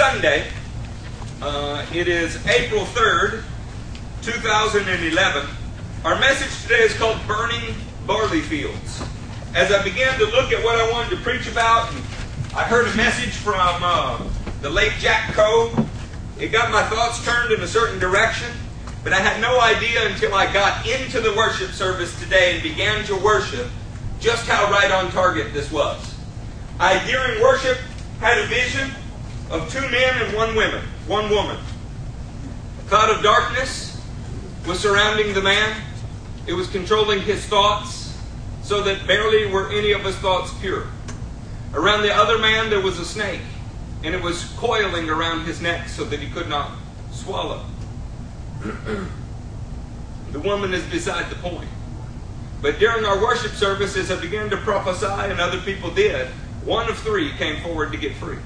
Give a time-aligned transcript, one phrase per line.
[0.00, 0.46] Sunday.
[1.42, 3.44] Uh, it is April 3rd,
[4.22, 5.46] 2011.
[6.06, 7.74] Our message today is called Burning
[8.06, 9.02] Barley Fields.
[9.54, 11.92] As I began to look at what I wanted to preach about,
[12.56, 14.26] I heard a message from uh,
[14.62, 15.70] the late Jack Coe.
[16.38, 18.50] It got my thoughts turned in a certain direction,
[19.04, 23.04] but I had no idea until I got into the worship service today and began
[23.04, 23.66] to worship
[24.18, 26.14] just how right on target this was.
[26.78, 27.76] I, during worship,
[28.20, 28.92] had a vision
[29.50, 31.56] of two men and one woman, one woman.
[32.84, 34.00] A cloud of darkness
[34.66, 35.76] was surrounding the man.
[36.46, 38.16] It was controlling his thoughts,
[38.62, 40.86] so that barely were any of his thoughts pure.
[41.74, 43.40] Around the other man there was a snake,
[44.04, 46.72] and it was coiling around his neck so that he could not
[47.10, 47.64] swallow.
[50.32, 51.68] the woman is beside the point.
[52.62, 56.28] But during our worship services, I began to prophesy, and other people did.
[56.64, 58.36] One of three came forward to get free.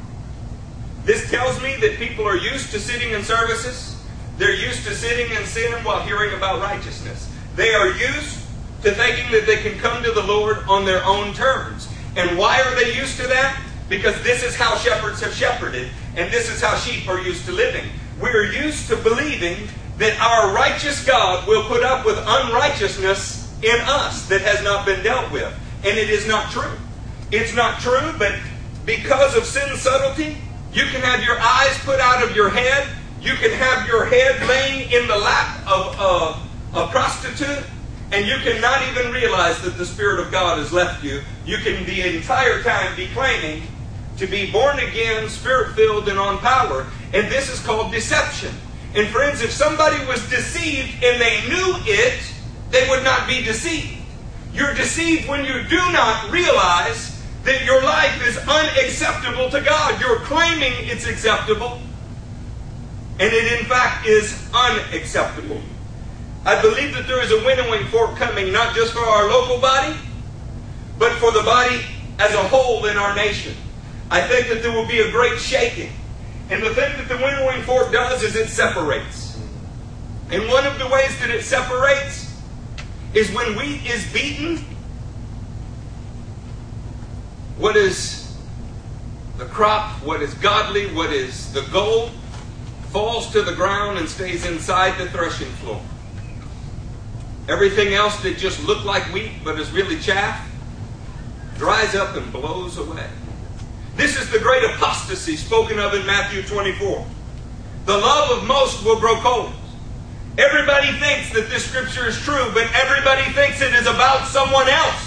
[1.05, 4.03] This tells me that people are used to sitting in services.
[4.39, 7.31] They're used to sitting in sin while hearing about righteousness.
[7.57, 8.41] They are used
[8.83, 11.89] to thinking that they can come to the Lord on their own terms.
[12.17, 13.61] And why are they used to that?
[13.89, 17.53] Because this is how shepherds have shepherded, and this is how sheep are used to
[17.53, 17.85] living.
[18.21, 23.79] We are used to believing that our righteous God will put up with unrighteousness in
[23.83, 25.53] us that has not been dealt with.
[25.85, 26.73] And it is not true.
[27.31, 28.35] It's not true, but
[28.87, 30.39] because of sin's subtlety,
[30.75, 32.89] you can have your eyes put out of your head.
[33.21, 35.95] You can have your head laying in the lap of
[36.75, 37.65] a, a prostitute,
[38.11, 41.23] and you cannot even realize that the Spirit of God has left you.
[41.47, 43.63] You can the entire time be claiming
[44.17, 46.87] to be born again, spirit filled, and on power.
[47.13, 48.53] And this is called deception.
[48.97, 52.21] And friends, if somebody was deceived and they knew it,
[52.71, 53.99] they would not be deceived.
[54.53, 57.14] You're deceived when you do not realize
[57.45, 60.01] that your life is unacceptable to God.
[60.01, 61.81] You're claiming it's acceptable,
[63.21, 65.61] and it in fact is unacceptable.
[66.47, 69.95] I believe that there is a winnowing fork coming, not just for our local body,
[70.99, 71.81] but for the body
[72.19, 73.55] as a whole in our nation.
[74.11, 75.91] I think that there will be a great shaking.
[76.51, 79.41] And the thing that the winnowing fork does is it separates.
[80.31, 82.31] And one of the ways that it separates
[83.15, 84.65] is when wheat is beaten
[87.57, 88.37] what is
[89.39, 92.11] the crop, what is godly, what is the gold,
[92.91, 95.81] falls to the ground and stays inside the threshing floor.
[97.49, 100.51] Everything else that just looked like wheat but is really chaff
[101.57, 103.09] dries up and blows away.
[103.97, 107.07] This is the great apostasy spoken of in Matthew 24.
[107.87, 109.53] The love of most will grow cold.
[110.37, 115.04] Everybody thinks that this scripture is true, but everybody thinks it is about someone else.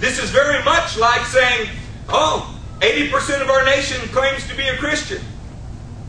[0.00, 1.68] This is very much like saying,
[2.08, 5.22] oh, 80% of our nation claims to be a Christian.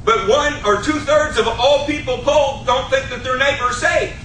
[0.05, 3.77] But one or two thirds of all people polled don't think that their neighbor is
[3.77, 4.15] saved.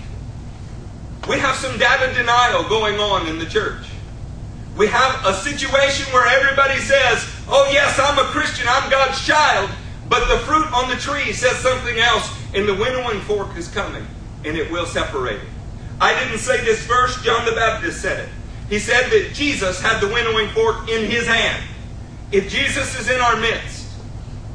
[1.28, 3.84] We have some data denial going on in the church.
[4.76, 9.68] We have a situation where everybody says, oh, yes, I'm a Christian, I'm God's child,
[10.08, 14.06] but the fruit on the tree says something else, and the winnowing fork is coming,
[14.44, 15.48] and it will separate it.
[16.00, 18.28] I didn't say this first, John the Baptist said it.
[18.68, 21.62] He said that Jesus had the winnowing fork in his hand.
[22.32, 23.86] If Jesus is in our midst,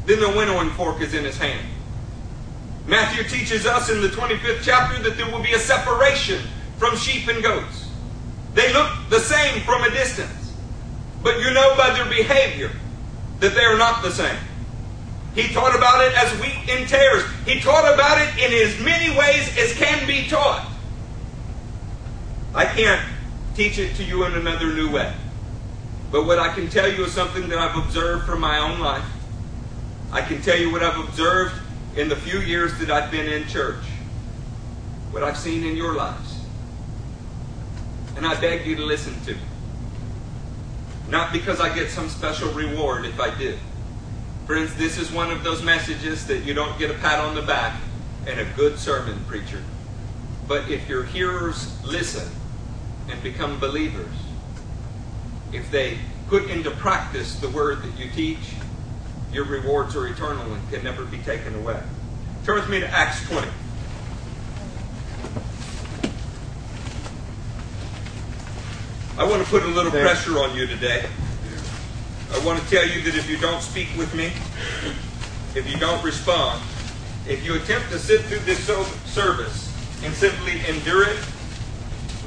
[0.06, 1.66] then the winnowing fork is in his hand.
[2.88, 6.42] Matthew teaches us in the 25th chapter that there will be a separation
[6.78, 7.90] from sheep and goats.
[8.54, 10.54] They look the same from a distance,
[11.24, 12.72] but you know by their behavior
[13.40, 14.38] that they are not the same.
[15.36, 17.24] He taught about it as wheat and tares.
[17.46, 20.70] He taught about it in as many ways as can be taught.
[22.54, 23.02] I can't
[23.56, 25.14] teach it to you in another new way.
[26.12, 29.06] But what I can tell you is something that I've observed from my own life.
[30.12, 31.56] I can tell you what I've observed
[31.96, 33.84] in the few years that I've been in church,
[35.12, 36.40] what I've seen in your lives.
[38.18, 39.42] And I beg you to listen to me.
[41.10, 43.58] Not because I get some special reward if I do.
[44.48, 47.42] Friends, this is one of those messages that you don't get a pat on the
[47.42, 47.80] back
[48.28, 49.62] and a good sermon preacher.
[50.48, 52.30] But if your hearers listen,
[53.12, 54.14] and become believers,
[55.52, 55.98] if they
[56.28, 58.56] put into practice the word that you teach,
[59.34, 61.82] your rewards are eternal and can never be taken away.
[62.46, 63.48] Turn with me to Acts 20.
[69.18, 71.06] I want to put a little pressure on you today.
[72.34, 74.32] I want to tell you that if you don't speak with me,
[75.54, 76.62] if you don't respond,
[77.28, 78.66] if you attempt to sit through this
[79.06, 79.72] service
[80.04, 81.20] and simply endure it,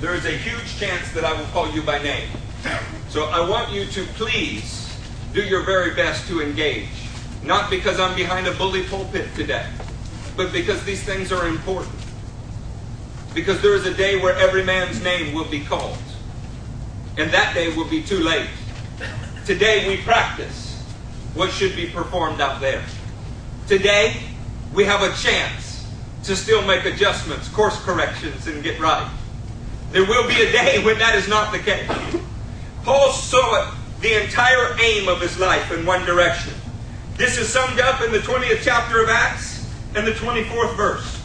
[0.01, 2.29] there is a huge chance that I will call you by name.
[3.09, 4.99] So I want you to please
[5.33, 6.89] do your very best to engage
[7.45, 9.67] Not because I'm behind a bully pulpit today,
[10.35, 11.95] but because these things are important.
[13.35, 15.99] Because there is a day where every man's name will be called.
[17.19, 18.49] And that day will be too late.
[19.45, 20.83] Today we practice
[21.35, 22.83] what should be performed out there.
[23.69, 24.23] Today
[24.73, 25.87] we have a chance
[26.25, 29.11] to still make adjustments, course corrections, and get right.
[29.95, 31.89] There will be a day when that is not the case.
[32.83, 36.53] Paul saw the entire aim of his life in one direction.
[37.17, 41.23] This is summed up in the 20th chapter of Acts and the 24th verse.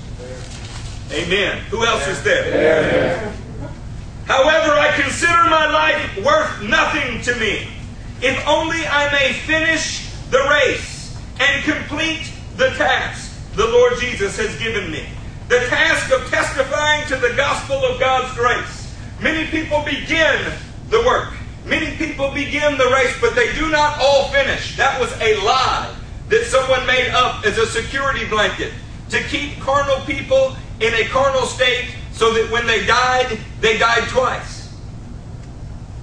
[1.12, 1.64] Amen.
[1.72, 3.34] Who else is there?
[4.26, 7.70] However, I consider my life worth nothing to me,
[8.22, 14.56] if only I may finish the race and complete the task the Lord Jesus has
[14.60, 15.08] given me.
[15.50, 18.96] The task of testifying to the gospel of God's grace.
[19.20, 20.54] Many people begin
[20.92, 21.34] the work.
[21.66, 24.78] Many people begin the race, but they do not all finish.
[24.78, 25.92] That was a lie
[26.28, 28.72] that someone made up as a security blanket
[29.10, 34.08] to keep carnal people in a carnal state so that when they died, they died
[34.08, 34.72] twice.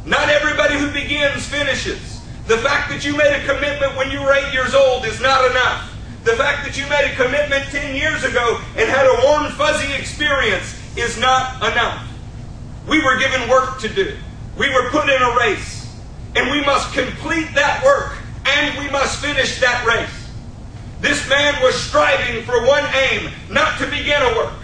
[0.04, 2.20] Not everybody who begins finishes.
[2.48, 5.48] The fact that you made a commitment when you were eight years old is not
[5.52, 5.95] enough.
[6.26, 9.94] The fact that you made a commitment 10 years ago and had a warm, fuzzy
[9.94, 12.02] experience is not enough.
[12.88, 14.16] We were given work to do.
[14.58, 15.86] We were put in a race.
[16.34, 20.28] And we must complete that work and we must finish that race.
[21.00, 24.58] This man was striving for one aim not to begin a work,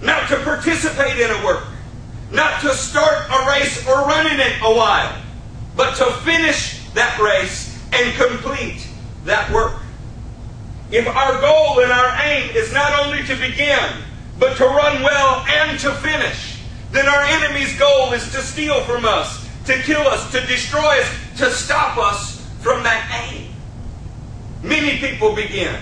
[0.00, 1.64] not to participate in a work,
[2.30, 5.14] not to start a race or run in it a while,
[5.76, 8.88] but to finish that race and complete
[9.26, 9.82] that work.
[10.90, 13.88] If our goal and our aim is not only to begin,
[14.38, 16.60] but to run well and to finish,
[16.92, 21.10] then our enemy's goal is to steal from us, to kill us, to destroy us,
[21.38, 23.50] to stop us from that aim.
[24.62, 25.74] Many people begin.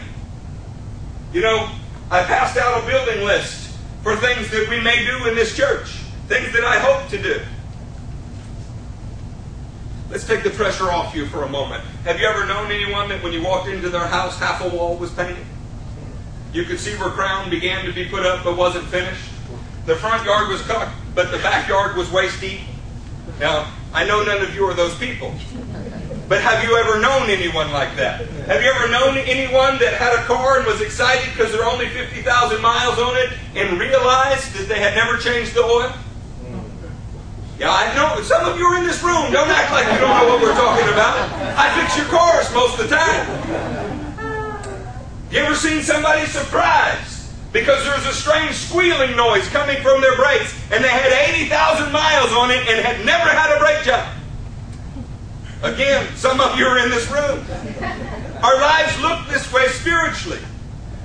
[1.32, 1.70] You know,
[2.10, 5.88] I passed out a building list for things that we may do in this church,
[6.28, 7.40] things that I hope to do.
[10.10, 11.82] Let's take the pressure off you for a moment.
[12.04, 14.96] Have you ever known anyone that when you walked into their house, half a wall
[14.96, 15.44] was painted?
[16.52, 19.30] You could see where crown began to be put up but wasn't finished.
[19.86, 22.60] The front yard was cut, but the backyard was waist deep.
[23.40, 25.34] Now, I know none of you are those people.
[26.28, 28.26] But have you ever known anyone like that?
[28.46, 31.70] Have you ever known anyone that had a car and was excited because there are
[31.70, 35.92] only 50,000 miles on it and realized that they had never changed the oil?
[37.58, 38.20] Yeah, I know.
[38.22, 39.30] Some of you are in this room.
[39.30, 41.14] Don't act like you don't know what we're talking about.
[41.56, 44.14] I fix your cars most of the time.
[45.30, 50.54] You ever seen somebody surprised because there's a strange squealing noise coming from their brakes
[50.72, 54.08] and they had 80,000 miles on it and had never had a brake job?
[55.62, 57.40] Again, some of you are in this room.
[58.42, 60.40] Our lives look this way spiritually.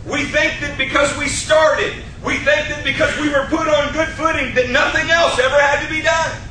[0.05, 1.93] We think that because we started,
[2.23, 5.85] we think that because we were put on good footing, that nothing else ever had
[5.85, 6.41] to be done.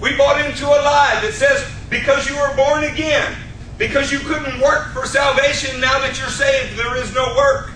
[0.00, 3.36] We bought into a lie that says because you were born again,
[3.78, 7.70] because you couldn't work for salvation, now that you're saved, there is no work.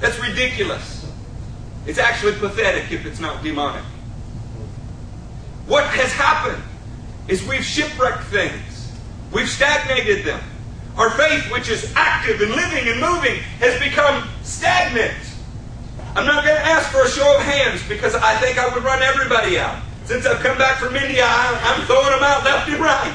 [0.00, 1.10] That's ridiculous.
[1.86, 3.84] It's actually pathetic if it's not demonic.
[5.66, 6.62] What has happened
[7.28, 8.92] is we've shipwrecked things.
[9.32, 10.40] We've stagnated them.
[10.96, 15.14] Our faith, which is active and living and moving, has become stagnant.
[16.16, 18.82] I'm not going to ask for a show of hands because I think I would
[18.82, 19.82] run everybody out.
[20.04, 23.14] Since I've come back from India, I'm throwing them out left and right.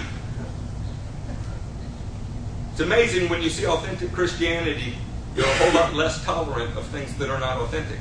[2.71, 4.93] It's amazing when you see authentic Christianity,
[5.35, 7.99] you're a whole lot less tolerant of things that are not authentic.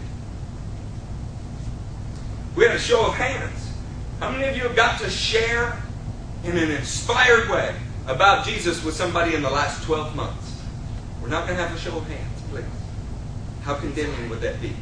[2.55, 3.73] We had a show of hands.
[4.19, 5.83] How many of you have got to share
[6.45, 7.75] in an inspired way
[8.07, 10.61] about Jesus with somebody in the last 12 months.
[11.23, 12.65] We're not going to have a show of hands, please.
[13.63, 14.73] How condemning would that be?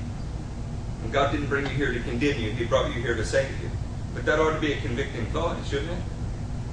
[1.02, 3.50] And God didn't bring you here to condemn you, He brought you here to save
[3.62, 3.70] you.
[4.14, 6.02] But that ought to be a convicting thought, shouldn't it?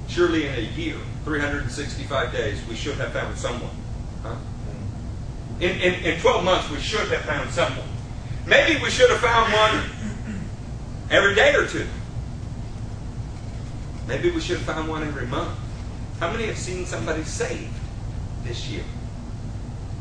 [0.08, 3.70] Surely in a year, 365 days, we should have found someone.
[4.22, 4.36] Huh?
[5.60, 7.88] In, in, in 12 months, we should have found someone.
[8.46, 10.16] Maybe we should have found one
[11.10, 11.86] every day or two.
[14.06, 15.58] Maybe we should have found one every month.
[16.20, 17.74] How many have seen somebody saved
[18.44, 18.84] this year?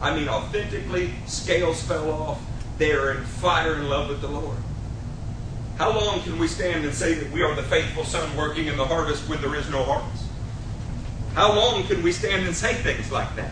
[0.01, 2.41] I mean, authentically, scales fell off.
[2.77, 4.57] They are in fire in love with the Lord.
[5.77, 8.77] How long can we stand and say that we are the faithful son working in
[8.77, 10.23] the harvest when there is no harvest?
[11.33, 13.51] How long can we stand and say things like that?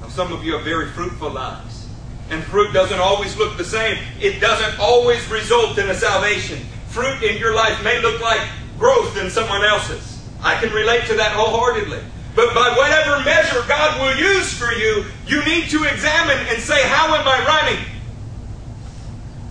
[0.00, 1.86] Now, some of you have very fruitful lives.
[2.30, 3.98] And fruit doesn't always look the same.
[4.20, 6.58] It doesn't always result in a salvation.
[6.88, 8.40] Fruit in your life may look like
[8.78, 10.24] growth in someone else's.
[10.42, 12.00] I can relate to that wholeheartedly.
[12.34, 16.88] But by whatever measure God will use for you, you need to examine and say,
[16.88, 17.84] How am I running?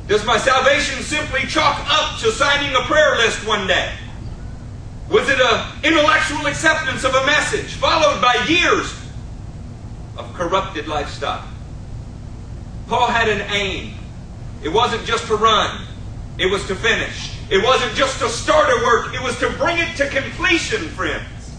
[0.09, 3.93] Does my salvation simply chalk up to signing a prayer list one day?
[5.07, 8.91] Was it an intellectual acceptance of a message followed by years
[10.17, 11.47] of corrupted lifestyle?
[12.87, 13.93] Paul had an aim.
[14.63, 15.85] It wasn't just to run,
[16.39, 17.35] it was to finish.
[17.51, 21.53] It wasn't just to start a work, it was to bring it to completion, friends.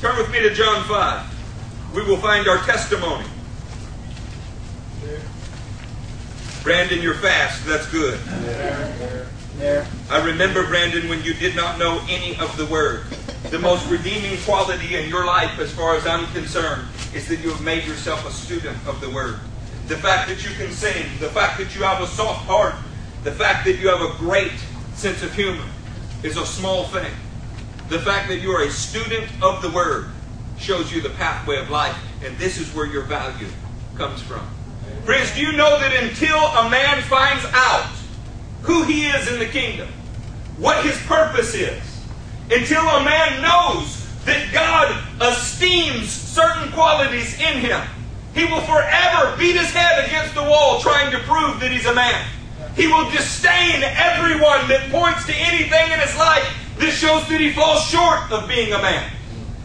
[0.00, 1.94] Turn with me to John 5.
[1.94, 3.26] We will find our testimony.
[6.62, 7.66] Brandon, you're fast.
[7.66, 8.20] That's good.
[10.08, 13.04] I remember, Brandon, when you did not know any of the Word.
[13.50, 17.50] The most redeeming quality in your life, as far as I'm concerned, is that you
[17.50, 19.40] have made yourself a student of the Word.
[19.88, 22.76] The fact that you can sing, the fact that you have a soft heart,
[23.24, 24.52] the fact that you have a great
[24.94, 25.66] sense of humor
[26.22, 27.12] is a small thing.
[27.88, 30.10] The fact that you are a student of the Word
[30.58, 33.48] shows you the pathway of life, and this is where your value
[33.96, 34.48] comes from.
[35.04, 37.90] Friends, do you know that until a man finds out
[38.62, 39.88] who he is in the kingdom,
[40.58, 41.82] what his purpose is,
[42.50, 47.80] until a man knows that God esteems certain qualities in him,
[48.34, 51.94] he will forever beat his head against the wall trying to prove that he's a
[51.94, 52.24] man.
[52.76, 56.46] He will disdain everyone that points to anything in his life
[56.78, 59.12] that shows that he falls short of being a man.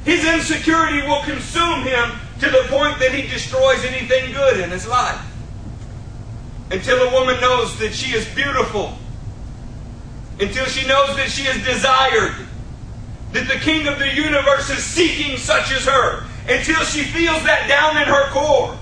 [0.03, 4.87] His insecurity will consume him to the point that he destroys anything good in his
[4.87, 5.21] life.
[6.69, 8.97] Until a woman knows that she is beautiful,
[10.39, 12.35] until she knows that she is desired,
[13.33, 17.67] that the King of the universe is seeking such as her, until she feels that
[17.67, 18.77] down in her core.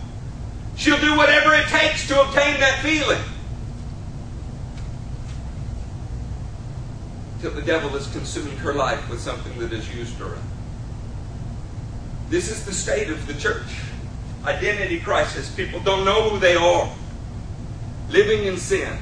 [0.75, 3.21] She'll do whatever it takes to obtain that feeling.
[7.41, 10.37] Till the devil is consuming her life with something that is used to her.
[12.35, 13.79] This is the state of the church.
[14.43, 15.49] Identity crisis.
[15.55, 16.93] People don't know who they are.
[18.09, 18.97] Living in sin,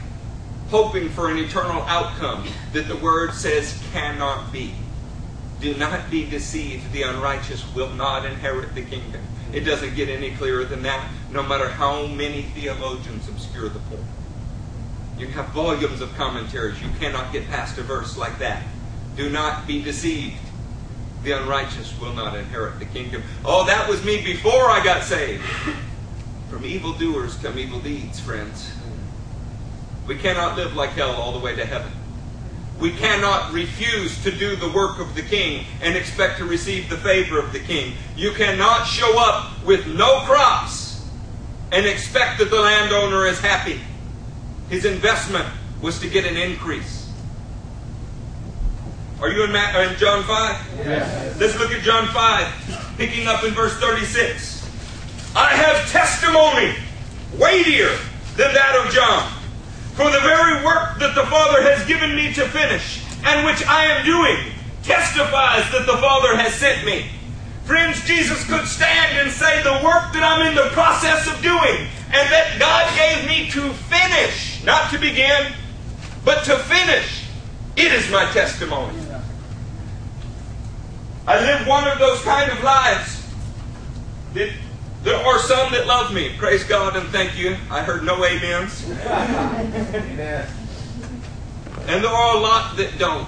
[0.69, 4.75] hoping for an eternal outcome that the Word says cannot be.
[5.61, 6.91] Do not be deceived.
[6.91, 9.23] The unrighteous will not inherit the kingdom.
[9.51, 14.05] It doesn't get any clearer than that, no matter how many theologians obscure the point.
[15.17, 16.79] You have volumes of commentaries.
[16.83, 18.61] You cannot get past a verse like that.
[19.15, 20.37] Do not be deceived
[21.23, 23.23] the unrighteous will not inherit the kingdom.
[23.45, 25.43] Oh, that was me before I got saved.
[26.49, 28.71] From evildoers come evil deeds, friends.
[30.07, 31.91] We cannot live like hell all the way to heaven.
[32.79, 36.97] We cannot refuse to do the work of the king and expect to receive the
[36.97, 37.93] favor of the king.
[38.15, 41.07] You cannot show up with no crops
[41.71, 43.79] and expect that the landowner is happy.
[44.69, 45.47] His investment
[45.81, 47.02] was to get an increase.
[49.23, 50.79] Are you in, Ma- uh, in John 5?
[50.85, 51.39] Yes.
[51.39, 54.67] Let's look at John 5, picking up in verse 36.
[55.33, 56.75] I have testimony
[57.39, 57.95] weightier
[58.35, 59.31] than that of John.
[59.95, 63.85] For the very work that the Father has given me to finish, and which I
[63.85, 64.51] am doing,
[64.83, 67.07] testifies that the Father has sent me.
[67.63, 71.87] Friends, Jesus could stand and say, The work that I'm in the process of doing,
[72.11, 75.53] and that God gave me to finish, not to begin,
[76.25, 77.23] but to finish,
[77.77, 79.02] it is my testimony.
[81.25, 83.25] I live one of those kind of lives.
[84.33, 86.35] There are some that love me.
[86.37, 87.55] Praise God and thank you.
[87.69, 88.89] I heard no amens.
[88.89, 90.47] Amen.
[91.87, 93.27] And there are a lot that don't.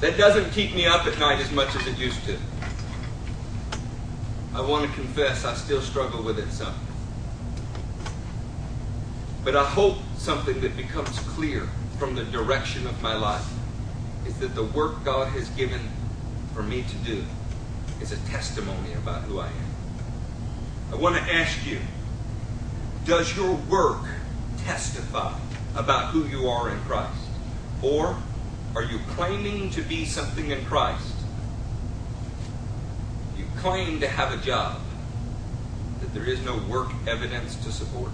[0.00, 2.36] That doesn't keep me up at night as much as it used to.
[4.54, 6.74] I want to confess I still struggle with it some.
[9.44, 13.44] But I hope something that becomes clear from the direction of my life
[14.26, 15.80] is that the work God has given
[16.54, 17.24] for me to do
[18.00, 19.74] is a testimony about who I am.
[20.92, 21.80] I want to ask you
[23.04, 24.00] does your work
[24.64, 25.38] testify
[25.76, 27.20] about who you are in Christ?
[27.82, 28.16] Or
[28.74, 31.14] are you claiming to be something in Christ?
[33.36, 34.80] You claim to have a job
[36.00, 38.10] that there is no work evidence to support.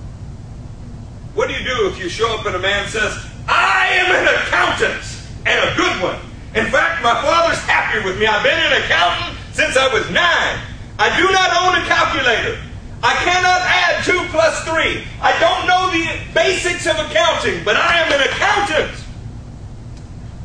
[1.34, 4.34] What do you do if you show up and a man says, I am an
[4.34, 6.20] accountant and a good one?
[6.54, 8.26] In fact, my father's happy with me.
[8.26, 10.58] I've been an accountant since I was nine.
[10.98, 12.58] I do not own a calculator.
[13.02, 15.04] I cannot add two plus three.
[15.22, 19.04] I don't know the basics of accounting, but I am an accountant.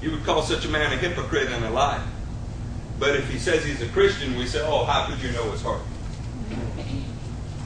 [0.02, 2.04] You would call such a man a hypocrite and a liar.
[3.00, 5.62] But if he says he's a Christian, we say, oh, how could you know his
[5.62, 5.82] heart?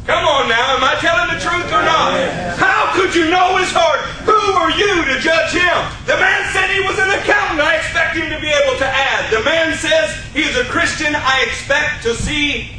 [0.10, 2.18] Come on now, am I telling the truth or not?
[2.58, 4.02] How could you know his heart?
[4.26, 5.78] Who are you to judge him?
[6.10, 7.62] The man said he was an accountant.
[7.62, 11.14] I expect him to be able to add The man says he is a Christian,
[11.14, 12.74] I expect to see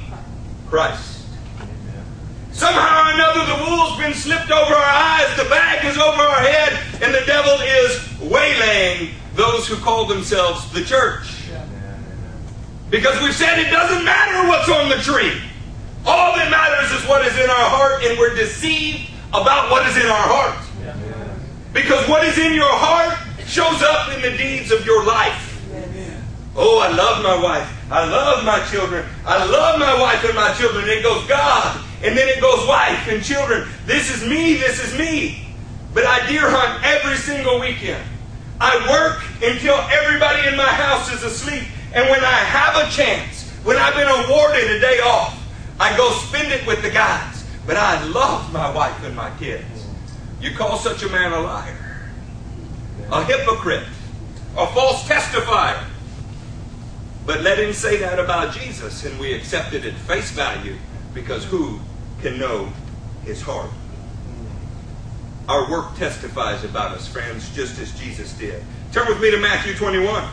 [0.66, 1.22] Christ.
[2.50, 6.42] Somehow or another, the wool's been slipped over our eyes, the bag is over our
[6.42, 7.94] head, and the devil is
[8.26, 11.30] waylaying those who call themselves the church.
[12.90, 15.40] Because we've said it doesn't matter what's on the tree.
[16.06, 19.96] All that matters is what is in our heart, and we're deceived about what is
[19.96, 20.56] in our heart.
[21.72, 23.16] Because what is in your heart
[23.46, 25.46] shows up in the deeds of your life.
[26.56, 27.92] Oh, I love my wife.
[27.92, 29.06] I love my children.
[29.24, 30.82] I love my wife and my children.
[30.82, 31.80] And it goes God.
[32.02, 33.68] And then it goes wife and children.
[33.86, 34.54] This is me.
[34.54, 35.46] This is me.
[35.94, 38.02] But I deer hunt every single weekend.
[38.60, 41.64] I work until everybody in my house is asleep.
[41.94, 45.39] And when I have a chance, when I've been awarded a day off,
[45.80, 47.40] I go spend it with the guys.
[47.66, 49.86] But I love my wife and my kids.
[50.40, 52.10] You call such a man a liar,
[53.12, 53.86] a hypocrite,
[54.56, 55.84] a false testifier.
[57.26, 60.76] But let him say that about Jesus, and we accept it at face value
[61.12, 61.78] because who
[62.22, 62.72] can know
[63.24, 63.70] his heart?
[65.48, 68.62] Our work testifies about us, friends, just as Jesus did.
[68.92, 70.24] Turn with me to Matthew 21.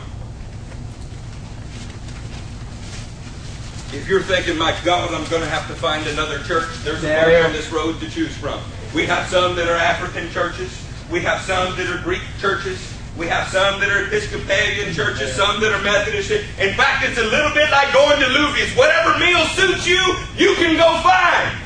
[3.90, 7.08] If you're thinking, my God, I'm going to have to find another church, there's a
[7.08, 8.60] bunch on this road to choose from.
[8.94, 10.84] We have some that are African churches.
[11.10, 12.78] We have some that are Greek churches.
[13.16, 16.30] We have some that are Episcopalian churches, some that are Methodist.
[16.30, 18.76] In fact, it's a little bit like going to Luby's.
[18.76, 20.00] Whatever meal suits you,
[20.36, 21.58] you can go find.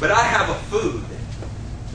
[0.00, 1.04] But I have a food.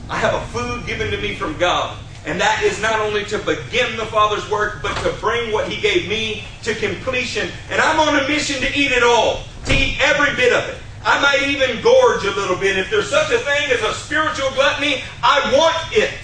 [0.08, 1.98] I have a food given to me from God.
[2.26, 5.80] And that is not only to begin the Father's work, but to bring what He
[5.80, 7.50] gave me to completion.
[7.70, 10.76] And I'm on a mission to eat it all, to eat every bit of it.
[11.04, 12.76] I might even gorge a little bit.
[12.78, 16.18] If there's such a thing as a spiritual gluttony, I want it.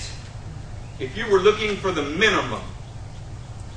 [0.99, 2.63] If you were looking for the minimum,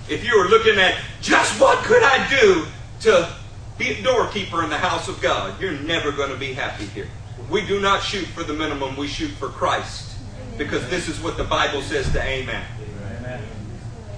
[0.09, 2.65] if you were looking at just what could I do
[3.01, 3.33] to
[3.77, 7.07] be a doorkeeper in the house of God, you're never going to be happy here.
[7.49, 10.17] We do not shoot for the minimum, we shoot for Christ.
[10.57, 12.65] Because this is what the Bible says to Amen.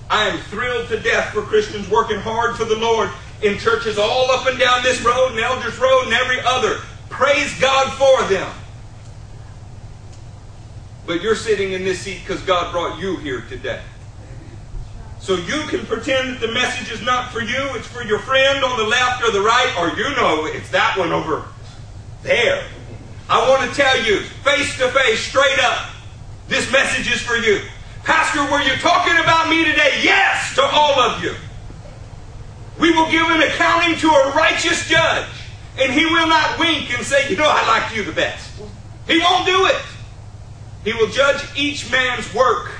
[0.09, 3.09] I am thrilled to death for Christians working hard for the Lord
[3.43, 6.79] in churches all up and down this road and Elders Road and every other.
[7.09, 8.51] Praise God for them.
[11.05, 13.81] But you're sitting in this seat because God brought you here today.
[15.19, 18.63] So you can pretend that the message is not for you, it's for your friend
[18.63, 21.45] on the left or the right, or you know it's that one over
[22.23, 22.67] there.
[23.29, 25.89] I want to tell you, face to face, straight up,
[26.47, 27.61] this message is for you.
[28.03, 30.01] Pastor, were you talking about me today?
[30.03, 31.33] Yes, to all of you.
[32.81, 35.27] We will give an accounting to a righteous judge,
[35.77, 38.59] and he will not wink and say, You know, I liked you the best.
[39.07, 39.81] He won't do it.
[40.83, 42.71] He will judge each man's work.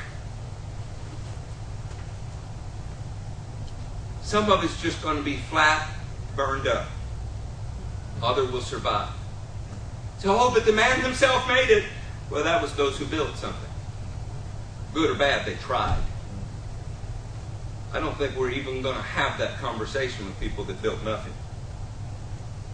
[4.24, 5.88] Some of it's just going to be flat,
[6.36, 6.88] burned up.
[8.24, 9.10] Other will survive.
[10.18, 11.84] So, oh, but the man himself made it.
[12.32, 13.70] Well, that was those who built something.
[14.96, 16.02] Good or bad, they tried.
[17.94, 21.34] I don't think we're even going to have that conversation with people that built nothing.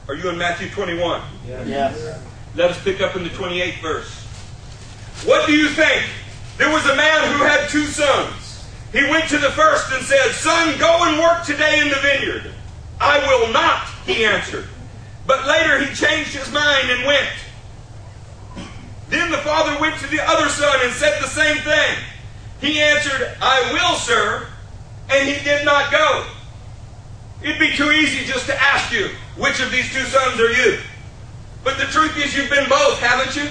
[0.08, 1.22] Are you in Matthew 21?
[1.48, 1.68] Yes.
[1.68, 2.24] yes.
[2.56, 4.24] Let us pick up in the 28th verse.
[5.26, 6.04] What do you think?
[6.58, 8.68] There was a man who had two sons.
[8.92, 12.54] He went to the first and said, Son, go and work today in the vineyard.
[13.00, 14.68] I will not, he answered.
[15.26, 17.30] But later he changed his mind and went.
[19.10, 21.98] Then the father went to the other son and said the same thing.
[22.62, 24.48] He answered, I will, sir,
[25.10, 26.26] and he did not go.
[27.42, 30.80] It'd be too easy just to ask you, which of these two sons are you?
[31.64, 33.50] But the truth is, you've been both, haven't you?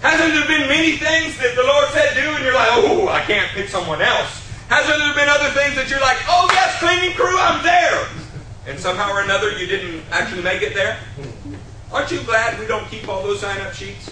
[0.00, 3.20] Hasn't there been many things that the Lord said do, and you're like, oh, I
[3.22, 4.42] can't pick someone else?
[4.68, 8.08] Hasn't there been other things that you're like, oh, yes, cleaning crew, I'm there?
[8.66, 10.98] And somehow or another, you didn't actually make it there?
[11.92, 14.10] Aren't you glad we don't keep all those sign up sheets?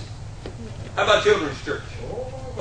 [0.96, 1.82] How about children's church?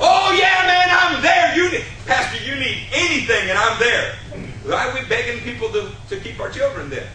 [0.00, 1.54] Oh, yeah, man, I'm there.
[1.54, 4.16] You need, Pastor, you need anything, and I'm there.
[4.64, 7.08] Why are we begging people to, to keep our children there?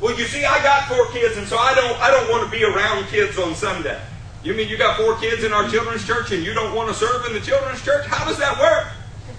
[0.00, 2.50] Well, you see, I got four kids, and so I don't I don't want to
[2.50, 4.00] be around kids on Sunday.
[4.42, 6.94] You mean you got four kids in our children's church and you don't want to
[6.94, 8.06] serve in the children's church?
[8.06, 8.88] How does that work?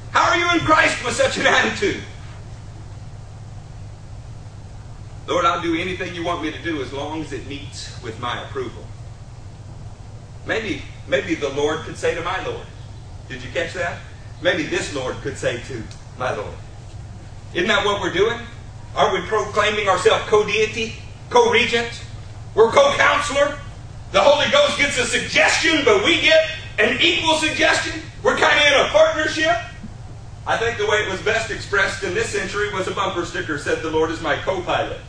[0.09, 2.01] How are you in Christ with such an attitude?
[5.27, 8.19] Lord, I'll do anything you want me to do as long as it meets with
[8.19, 8.83] my approval.
[10.47, 12.65] Maybe, maybe the Lord could say to my Lord,
[13.27, 13.99] did you catch that?
[14.41, 15.83] Maybe this Lord could say to
[16.17, 16.53] my Lord.
[17.53, 18.37] Isn't that what we're doing?
[18.95, 20.93] Are we proclaiming ourselves co deity,
[21.29, 22.03] co regent?
[22.53, 23.57] We're co counselor?
[24.11, 28.01] The Holy Ghost gets a suggestion, but we get an equal suggestion?
[28.23, 29.55] We're kind of in a partnership?
[30.47, 33.57] I think the way it was best expressed in this century was a bumper sticker
[33.57, 34.99] said, The Lord is my co pilot.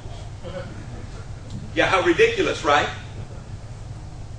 [1.74, 2.88] Yeah, how ridiculous, right?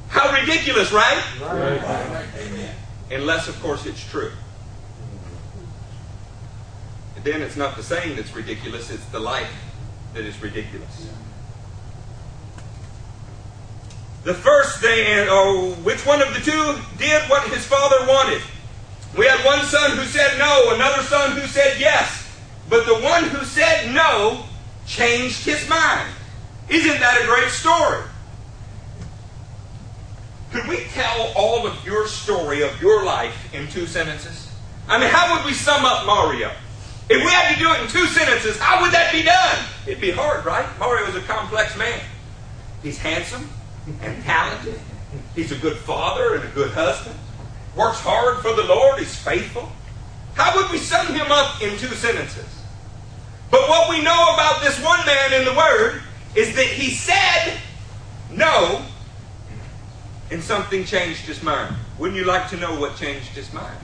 [0.09, 1.23] How ridiculous, right?
[1.41, 2.75] Right.
[3.09, 4.31] Unless, of course, it's true.
[7.15, 9.51] And then it's not the saying that's ridiculous, it's the life
[10.13, 11.09] that is ridiculous.
[14.23, 18.41] The first thing, or oh, which one of the two did what his father wanted?
[19.17, 22.27] We had one son who said no, another son who said yes.
[22.69, 24.43] But the one who said no
[24.85, 26.09] changed his mind.
[26.69, 28.03] Isn't that a great story?
[30.51, 34.51] Could we tell all of your story of your life in two sentences?
[34.87, 36.51] I mean, how would we sum up Mario?
[37.09, 39.57] If we had to do it in two sentences, how would that be done?
[39.85, 40.67] It'd be hard, right?
[40.79, 41.99] Mario is a complex man.
[42.83, 43.49] He's handsome
[44.01, 44.79] and talented.
[45.35, 47.17] He's a good father and a good husband.
[47.75, 48.99] Works hard for the Lord.
[48.99, 49.71] He's faithful.
[50.35, 52.45] How would we sum him up in two sentences?
[53.49, 56.01] But what we know about this one man in the Word
[56.35, 57.57] is that he said
[58.31, 58.85] no,
[60.31, 61.75] and something changed his mind.
[61.97, 63.77] Wouldn't you like to know what changed his mind?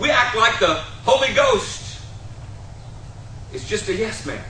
[0.00, 0.74] We act like the
[1.04, 2.00] Holy Ghost
[3.52, 4.42] is just a yes man.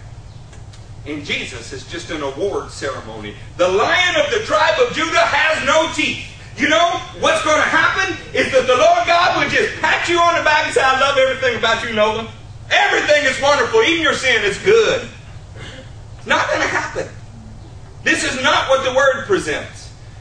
[1.06, 3.34] And Jesus is just an award ceremony.
[3.56, 6.26] The lion of the tribe of Judah has no teeth.
[6.56, 10.18] You know what's going to happen is that the Lord God will just pat you
[10.18, 12.28] on the back and say, I love everything about you, Nolan.
[12.70, 13.82] Everything is wonderful.
[13.82, 15.08] Even your sin is good.
[16.18, 17.08] It's not going to happen.
[18.04, 19.79] This is not what the Word presents.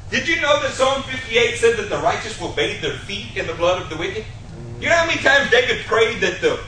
[0.09, 3.45] Did you know that Psalm 58 said that the righteous will bathe their feet in
[3.45, 4.25] the blood of the wicked?
[4.81, 6.59] You know how many times David prayed that the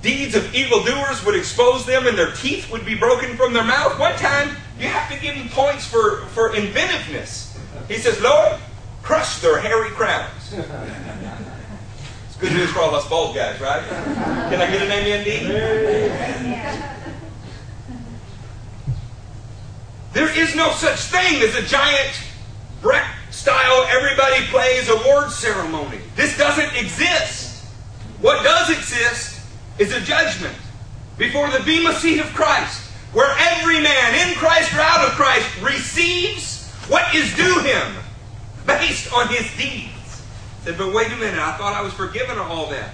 [0.00, 3.98] deeds of evildoers would expose them and their teeth would be broken from their mouth?
[3.98, 7.58] One time, you have to give him points for, for inventiveness.
[7.86, 8.58] He says, Lord,
[9.02, 10.54] crush their hairy crowns.
[10.54, 13.86] It's good news for all us bald guys, right?
[13.86, 15.46] Can I get an amen, D?
[20.14, 22.29] There is no such thing as a giant
[22.82, 25.98] Brecht style everybody plays award ceremony.
[26.16, 27.64] This doesn't exist.
[28.20, 29.40] What does exist
[29.78, 30.56] is a judgment
[31.16, 35.46] before the Bema seat of Christ, where every man in Christ or out of Christ
[35.62, 37.96] receives what is due him
[38.66, 40.22] based on his deeds.
[40.60, 42.90] I said, but wait a minute, I thought I was forgiven of all that.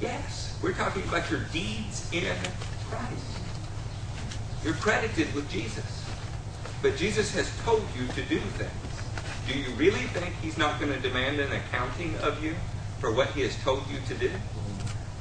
[0.00, 2.34] Yes, we're talking about your deeds in
[2.88, 3.40] Christ.
[4.64, 6.04] You're credited with Jesus.
[6.82, 8.70] But Jesus has told you to do things.
[9.46, 12.54] Do you really think he's not going to demand an accounting of you
[12.98, 14.30] for what he has told you to do?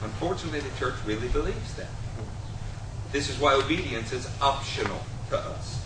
[0.02, 1.88] Unfortunately, the church really believes that.
[3.12, 5.84] This is why obedience is optional to us.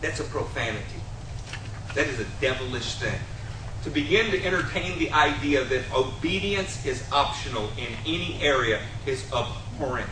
[0.00, 1.00] That's a profanity.
[1.94, 3.18] That is a devilish thing.
[3.84, 10.08] To begin to entertain the idea that obedience is optional in any area is abhorrent.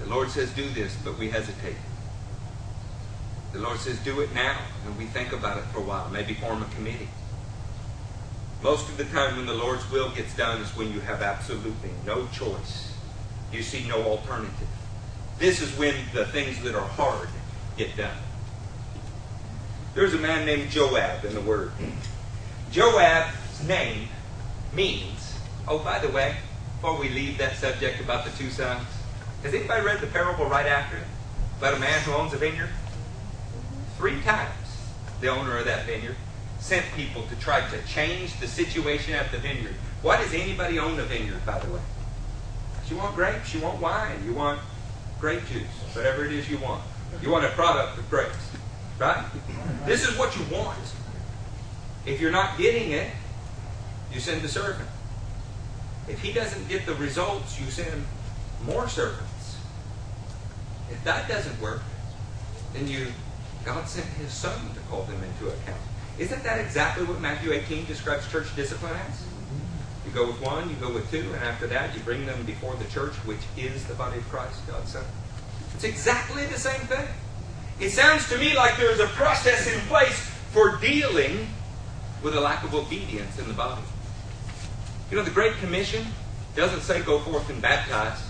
[0.00, 1.76] The Lord says, do this, but we hesitate.
[3.52, 6.34] The Lord says, do it now, and we think about it for a while, maybe
[6.34, 7.08] form a committee.
[8.62, 11.90] Most of the time, when the Lord's will gets done, is when you have absolutely
[12.06, 12.94] no choice.
[13.52, 14.68] You see no alternative.
[15.38, 17.28] This is when the things that are hard
[17.76, 18.16] get done.
[19.94, 21.72] There's a man named Joab in the Word.
[22.70, 24.08] Joab's name
[24.72, 25.34] means,
[25.66, 26.36] oh, by the way,
[26.76, 28.86] before we leave that subject about the two sons,
[29.42, 31.06] has anybody read the parable right after it?
[31.58, 32.68] About a man who owns a vineyard?
[34.00, 34.78] Three times
[35.20, 36.16] the owner of that vineyard
[36.58, 39.74] sent people to try to change the situation at the vineyard.
[40.00, 41.82] Why does anybody own a vineyard, by the way?
[42.88, 44.58] You want grapes, you want wine, you want
[45.20, 46.82] grape juice, whatever it is you want.
[47.20, 48.50] You want a product of grapes,
[48.98, 49.22] right?
[49.84, 50.78] This is what you want.
[52.06, 53.10] If you're not getting it,
[54.14, 54.88] you send the servant.
[56.08, 58.06] If he doesn't get the results, you send
[58.64, 59.58] more servants.
[60.90, 61.82] If that doesn't work,
[62.72, 63.08] then you
[63.64, 65.80] God sent his son to call them into account.
[66.18, 69.24] Isn't that exactly what Matthew 18 describes church discipline as?
[70.04, 72.74] You go with one, you go with two, and after that you bring them before
[72.76, 75.06] the church, which is the body of Christ, God sent.
[75.74, 77.06] It's exactly the same thing.
[77.78, 80.18] It sounds to me like there's a process in place
[80.52, 81.48] for dealing
[82.22, 83.82] with a lack of obedience in the body.
[85.10, 86.06] You know, the Great Commission
[86.54, 88.22] doesn't say go forth and baptize.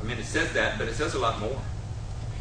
[0.00, 1.60] I mean, it says that, but it says a lot more.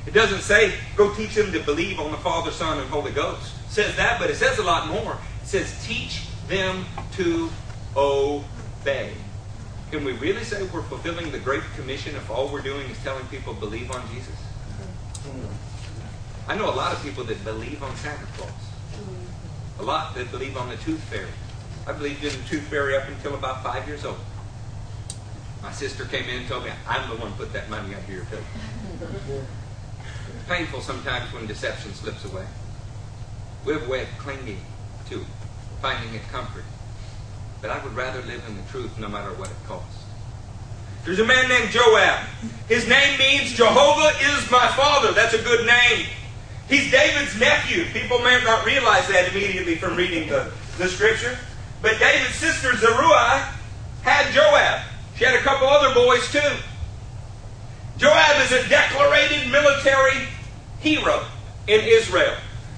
[0.05, 3.53] It doesn't say go teach them to believe on the Father, Son, and Holy Ghost.
[3.67, 5.17] It says that, but it says a lot more.
[5.41, 7.49] It says teach them to
[7.95, 9.13] obey.
[9.91, 13.25] Can we really say we're fulfilling the Great Commission if all we're doing is telling
[13.27, 14.35] people believe on Jesus?
[16.47, 18.51] I know a lot of people that believe on Santa Claus.
[19.79, 21.27] A lot that believe on the Tooth Fairy.
[21.87, 24.19] I believed in the Tooth Fairy up until about five years old.
[25.61, 28.03] My sister came in and told me I'm the one who put that money up
[28.03, 29.45] here too.
[30.51, 32.45] Painful sometimes when deception slips away.
[33.65, 34.59] We have a way of clinging
[35.07, 35.23] to
[35.81, 36.65] finding it comfort.
[37.61, 40.03] But I would rather live in the truth no matter what it costs.
[41.05, 42.27] There's a man named Joab.
[42.67, 45.13] His name means Jehovah is my father.
[45.13, 46.07] That's a good name.
[46.67, 47.85] He's David's nephew.
[47.93, 51.37] People may not realize that immediately from reading the, the scripture.
[51.81, 53.47] But David's sister Zeruiah
[54.01, 54.81] had Joab.
[55.15, 56.57] She had a couple other boys too.
[57.97, 60.27] Joab is a declarated military
[60.81, 61.23] hero
[61.67, 62.35] in Israel.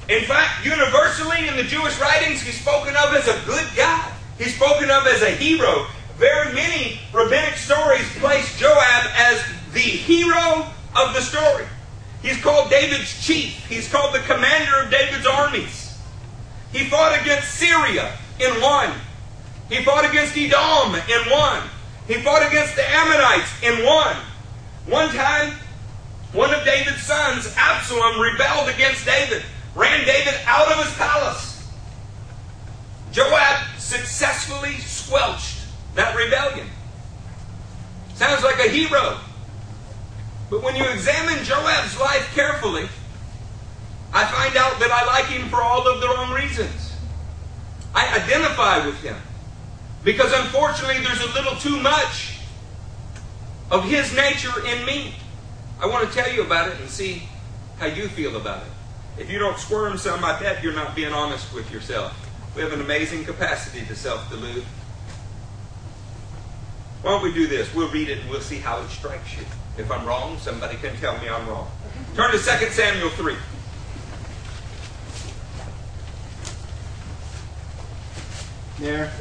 [0.09, 4.11] In fact, universally in the Jewish writings, he's spoken of as a good guy.
[4.37, 5.87] He's spoken of as a hero.
[6.17, 11.65] Very many rabbinic stories place Joab as the hero of the story.
[12.21, 13.65] He's called David's chief.
[13.67, 15.97] He's called the commander of David's armies.
[16.71, 18.91] He fought against Syria in one.
[19.69, 21.63] He fought against Edom in one.
[22.07, 24.17] He fought against the Ammonites in one.
[24.87, 25.53] One time,
[26.33, 29.43] one of David's sons, Absalom, rebelled against David,
[29.75, 31.71] ran David out of his palace.
[33.11, 35.59] Joab successfully squelched
[35.93, 36.67] that rebellion.
[38.15, 39.19] Sounds like a hero.
[40.49, 42.87] But when you examine Joab's life carefully,
[44.11, 46.95] I find out that I like him for all of the wrong reasons.
[47.93, 49.17] I identify with him.
[50.03, 52.39] Because unfortunately, there's a little too much
[53.71, 55.13] of his nature in me.
[55.83, 57.23] I want to tell you about it and see
[57.77, 59.21] how you feel about it.
[59.21, 62.17] If you don't squirm some, I bet you're not being honest with yourself.
[62.55, 64.63] We have an amazing capacity to self delude.
[67.01, 67.75] Why don't we do this?
[67.75, 69.43] We'll read it and we'll see how it strikes you.
[69.77, 71.69] If I'm wrong, somebody can tell me I'm wrong.
[72.15, 73.35] Turn to 2 Samuel 3.
[78.79, 79.11] There.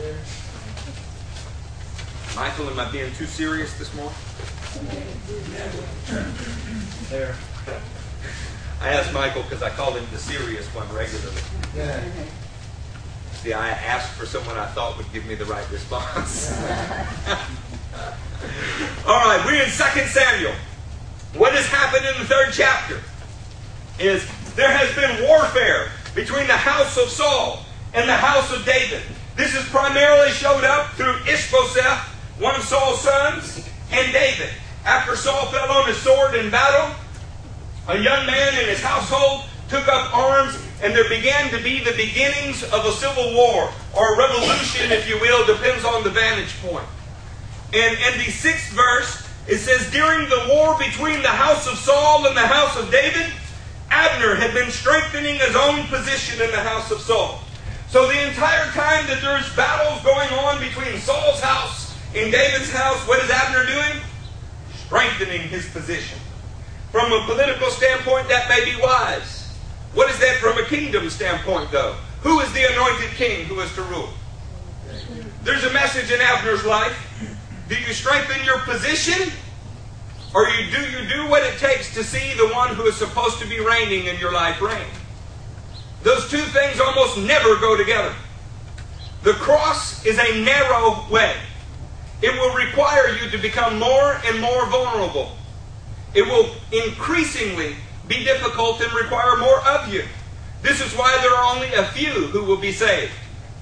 [2.35, 4.15] Michael, am I being too serious this morning?
[7.11, 7.35] There.
[8.81, 11.41] I asked Michael because I called him the serious one regularly.
[11.77, 12.03] Yeah.
[13.35, 16.53] See, I asked for someone I thought would give me the right response.
[19.07, 20.55] All right, we're in 2 Samuel.
[21.35, 23.01] What has happened in the third chapter
[23.99, 27.65] is there has been warfare between the house of Saul
[27.95, 29.03] and the house of David.
[29.37, 32.12] This has primarily showed up through Ishbosheth,
[32.43, 34.51] one of Saul's sons, and David.
[34.85, 36.93] After Saul fell on his sword in battle,
[37.87, 41.93] a young man in his household took up arms, and there began to be the
[41.93, 46.61] beginnings of a civil war, or a revolution, if you will, depends on the vantage
[46.61, 46.85] point.
[47.73, 52.27] And in the sixth verse, it says, During the war between the house of Saul
[52.27, 53.33] and the house of David,
[53.91, 57.41] Abner had been strengthening his own position in the house of Saul.
[57.89, 63.07] So the entire time that there's battles going on between Saul's house and David's house,
[63.09, 64.03] what is Abner doing?
[64.87, 66.19] Strengthening his position.
[66.91, 69.57] From a political standpoint, that may be wise.
[69.95, 71.97] What is that from a kingdom standpoint, though?
[72.23, 74.11] Who is the anointed king who is to rule?
[75.43, 76.97] There's a message in Abner's life.
[77.69, 79.33] Do you strengthen your position?
[80.35, 83.39] Or you, do you do what it takes to see the one who is supposed
[83.41, 84.87] to be reigning in your life reign?
[86.03, 88.15] Those two things almost never go together.
[89.23, 91.37] The cross is a narrow way.
[92.23, 95.37] It will require you to become more and more vulnerable.
[96.15, 97.75] It will increasingly
[98.07, 100.05] be difficult and require more of you.
[100.63, 103.13] This is why there are only a few who will be saved.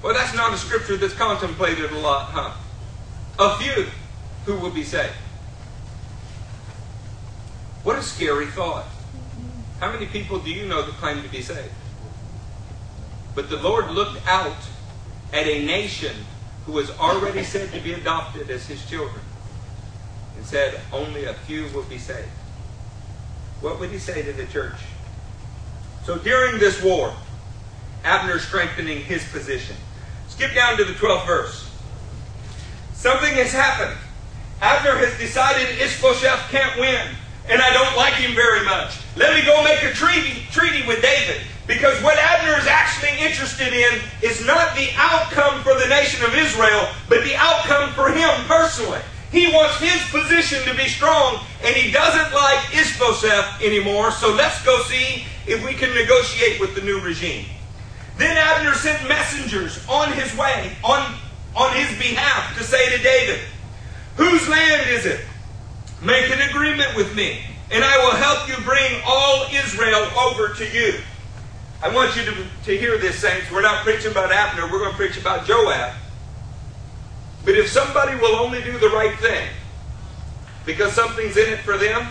[0.02, 2.52] Well, that's not a scripture that's contemplated a lot, huh?
[3.38, 3.86] A few
[4.44, 5.14] who will be saved.
[7.82, 8.86] What a scary thought.
[9.78, 11.72] How many people do you know that claim to be saved?
[13.34, 14.56] But the Lord looked out
[15.32, 16.26] at a nation
[16.70, 19.20] who was already said to be adopted as his children
[20.36, 22.28] and said, Only a few will be saved.
[23.60, 24.76] What would he say to the church?
[26.04, 27.12] So during this war,
[28.04, 29.74] Abner strengthening his position.
[30.28, 31.70] Skip down to the 12th verse.
[32.92, 33.98] Something has happened.
[34.62, 37.08] Abner has decided Ishbosheth can't win,
[37.48, 39.00] and I don't like him very much.
[39.16, 41.42] Let me go make a treaty, treaty with David.
[41.70, 46.34] Because what Abner is actually interested in is not the outcome for the nation of
[46.34, 48.98] Israel, but the outcome for him personally.
[49.30, 54.60] He wants his position to be strong, and he doesn't like Ishbosheth anymore, so let's
[54.64, 57.46] go see if we can negotiate with the new regime.
[58.18, 61.14] Then Abner sent messengers on his way, on,
[61.54, 63.38] on his behalf, to say to David,
[64.16, 65.20] Whose land is it?
[66.02, 70.68] Make an agreement with me, and I will help you bring all Israel over to
[70.68, 71.00] you.
[71.82, 73.50] I want you to, to hear this, saints.
[73.50, 75.94] We're not preaching about Abner, we're going to preach about Joab.
[77.44, 79.48] But if somebody will only do the right thing,
[80.66, 82.06] because something's in it for them,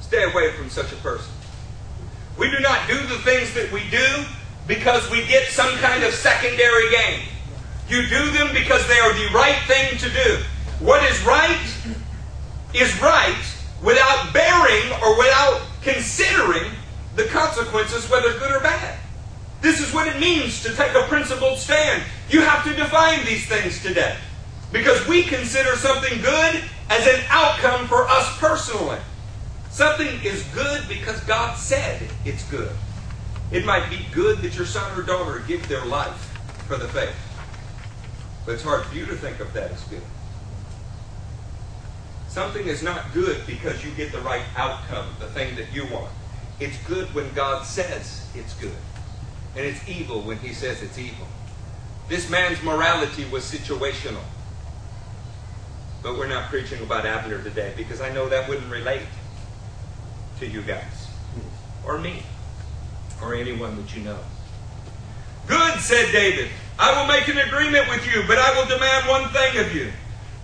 [0.00, 1.32] stay away from such a person.
[2.38, 4.24] We do not do the things that we do
[4.66, 7.20] because we get some kind of secondary gain.
[7.88, 10.42] You do them because they are the right thing to do.
[10.80, 11.74] What is right
[12.74, 13.42] is right
[13.82, 16.70] without bearing or without considering
[17.16, 18.98] the consequences, whether good or bad.
[19.60, 22.02] This is what it means to take a principled stand.
[22.28, 24.16] You have to define these things today.
[24.72, 28.98] Because we consider something good as an outcome for us personally.
[29.70, 32.72] Something is good because God said it's good.
[33.52, 37.14] It might be good that your son or daughter give their life for the faith.
[38.44, 40.02] But it's hard for you to think of that as good.
[42.28, 46.10] Something is not good because you get the right outcome, the thing that you want.
[46.60, 48.76] It's good when God says it's good.
[49.56, 51.26] And it's evil when he says it's evil.
[52.08, 54.22] This man's morality was situational.
[56.02, 59.06] But we're not preaching about Abner today because I know that wouldn't relate
[60.38, 61.08] to you guys
[61.86, 62.22] or me
[63.22, 64.18] or anyone that you know.
[65.46, 66.50] Good, said David.
[66.78, 69.90] I will make an agreement with you, but I will demand one thing of you.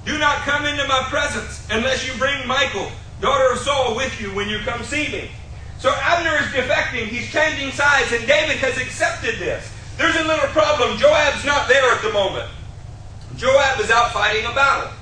[0.05, 4.35] Do not come into my presence unless you bring Michal, daughter of Saul, with you
[4.35, 5.31] when you come see me.
[5.81, 7.09] So Abner is defecting.
[7.09, 9.67] He's changing sides, and David has accepted this.
[9.97, 10.99] There's a little problem.
[10.99, 12.49] Joab's not there at the moment.
[13.37, 14.93] Joab is out fighting a battle.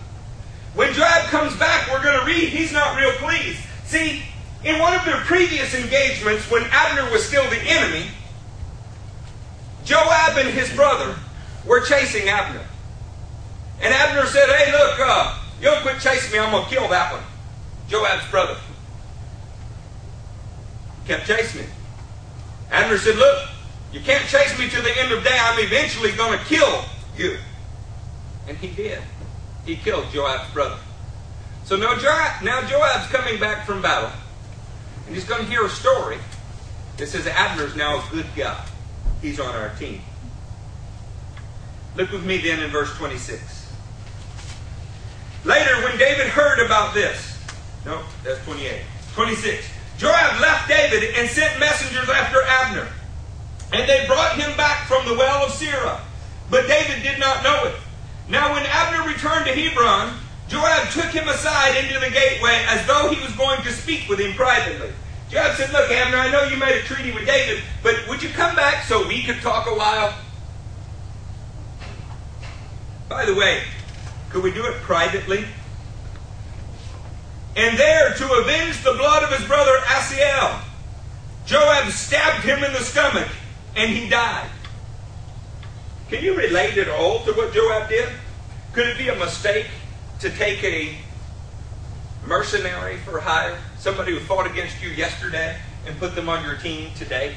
[0.74, 3.60] When Joab comes back, we're going to read, he's not real pleased.
[3.86, 4.22] See,
[4.64, 8.06] in one of their previous engagements, when Abner was still the enemy,
[9.84, 11.16] Joab and his brother
[11.66, 12.64] were chasing Abner.
[13.80, 16.88] And Abner said, Hey, look, uh, you don't quit chasing me, I'm going to kill
[16.88, 17.22] that one.
[17.88, 18.56] Joab's brother.
[21.08, 21.70] Kept chasing him.
[22.70, 23.48] Abner said, Look,
[23.92, 25.38] you can't chase me to the end of day.
[25.40, 26.84] I'm eventually going to kill
[27.16, 27.38] you.
[28.46, 29.00] And he did.
[29.64, 30.76] He killed Joab's brother.
[31.64, 34.10] So now, Joab, now Joab's coming back from battle.
[35.06, 36.18] And he's going to hear a story
[36.98, 38.62] that says Abner's now a good guy.
[39.22, 40.02] He's on our team.
[41.96, 43.72] Look with me then in verse 26.
[45.46, 47.38] Later, when David heard about this,
[47.86, 48.82] no, that's 28.
[49.14, 49.77] 26.
[49.98, 52.88] Joab left David and sent messengers after Abner.
[53.72, 56.00] And they brought him back from the well of Sirah.
[56.50, 57.74] But David did not know it.
[58.28, 60.14] Now, when Abner returned to Hebron,
[60.48, 64.20] Joab took him aside into the gateway as though he was going to speak with
[64.20, 64.90] him privately.
[65.30, 68.30] Joab said, Look, Abner, I know you made a treaty with David, but would you
[68.30, 70.14] come back so we could talk a while?
[73.08, 73.64] By the way,
[74.30, 75.44] could we do it privately?
[77.58, 80.60] And there, to avenge the blood of his brother Asahel.
[81.44, 83.26] Joab stabbed him in the stomach,
[83.74, 84.48] and he died.
[86.08, 88.10] Can you relate at all to what Joab did?
[88.72, 89.66] Could it be a mistake
[90.20, 90.98] to take a
[92.28, 96.92] mercenary for hire, somebody who fought against you yesterday, and put them on your team
[96.94, 97.34] today?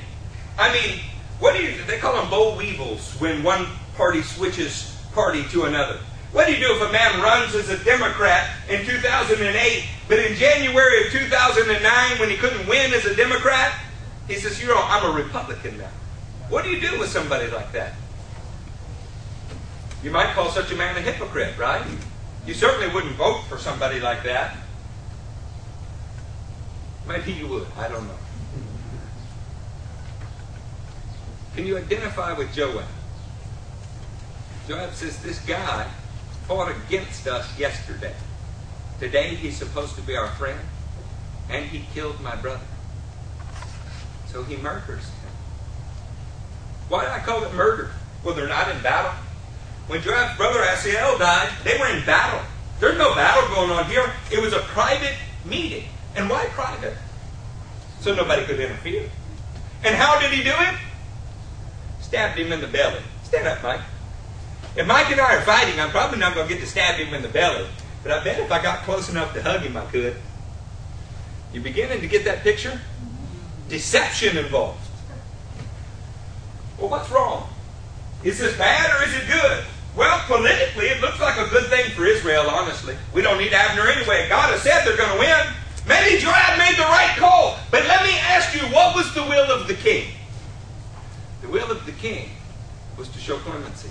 [0.60, 1.00] I mean,
[1.40, 1.84] what do you?
[1.86, 3.66] They call them boll weevils when one
[3.98, 6.00] party switches party to another.
[6.32, 10.36] What do you do if a man runs as a Democrat in 2008, but in
[10.36, 13.74] January of 2009, when he couldn't win as a Democrat,
[14.28, 15.90] he says, "You know, I'm a Republican now."
[16.48, 17.94] What do you do with somebody like that?
[20.04, 21.86] You might call such a man a hypocrite, right?
[22.46, 24.58] You certainly wouldn't vote for somebody like that.
[27.08, 27.68] Maybe you would.
[27.78, 28.18] I don't know.
[31.56, 32.86] Can you identify with Joab?
[34.68, 35.88] Joab says, This guy
[36.52, 38.14] fought against us yesterday.
[39.00, 40.60] Today he's supposed to be our friend,
[41.50, 42.66] and he killed my brother.
[44.28, 45.32] So he murders him.
[46.90, 47.92] Why do I call it murder?
[48.22, 49.14] Well, they're not in battle.
[49.88, 52.46] When Joab's brother Asahel died, they were in battle.
[52.82, 54.12] There's no battle going on here.
[54.30, 55.86] It was a private meeting.
[56.18, 56.98] And why private?
[58.02, 59.10] So nobody could interfere.
[59.86, 60.76] And how did he do it?
[62.02, 63.00] Stabbed him in the belly.
[63.24, 63.80] Stand up, Mike.
[64.76, 67.14] If Mike and I are fighting, I'm probably not going to get to stab him
[67.14, 67.68] in the belly.
[68.04, 70.16] But I bet if I got close enough to hug him, I could.
[71.54, 72.80] You beginning to get that picture?
[73.68, 74.80] Deception involved.
[76.78, 77.50] Well, what's wrong?
[78.24, 79.64] Is this bad or is it good?
[79.96, 82.96] Well, politically, it looks like a good thing for Israel, honestly.
[83.14, 84.28] We don't need Abner anyway.
[84.30, 85.54] God has said they're going to win.
[85.88, 87.58] Maybe Joab made the right call.
[87.72, 90.12] But let me ask you, what was the will of the king?
[91.42, 92.30] The will of the king
[92.98, 93.90] was to show clemency.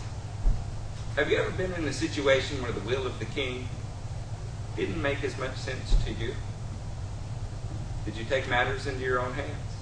[1.21, 3.69] Have you ever been in a situation where the will of the king
[4.75, 6.35] didn't make as much sense to you?
[8.07, 9.75] Did you take matters into your own hands?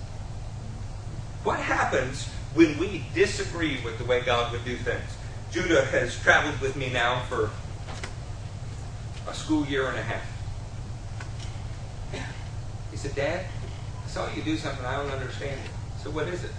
[1.44, 5.16] What happens when we disagree with the way God would do things?
[5.52, 7.50] Judah has traveled with me now for
[9.30, 10.26] a school year and a half.
[12.90, 13.46] He said, Dad,
[14.04, 15.60] I saw you do something I don't understand.
[16.02, 16.50] Said, What is it?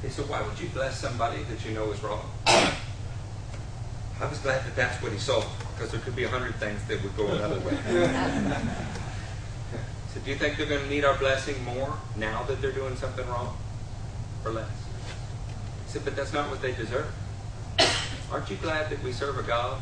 [0.00, 2.30] He said, Why would you bless somebody that you know is wrong?
[4.20, 5.42] I was glad that that's what he saw,
[5.74, 7.72] because there could be a hundred things that would go another way.
[10.12, 12.96] so, do you think they're going to need our blessing more now that they're doing
[12.96, 13.56] something wrong,
[14.44, 14.68] or less?
[15.86, 17.10] He said, But that's not what they deserve.
[18.30, 19.80] Aren't you glad that we serve a God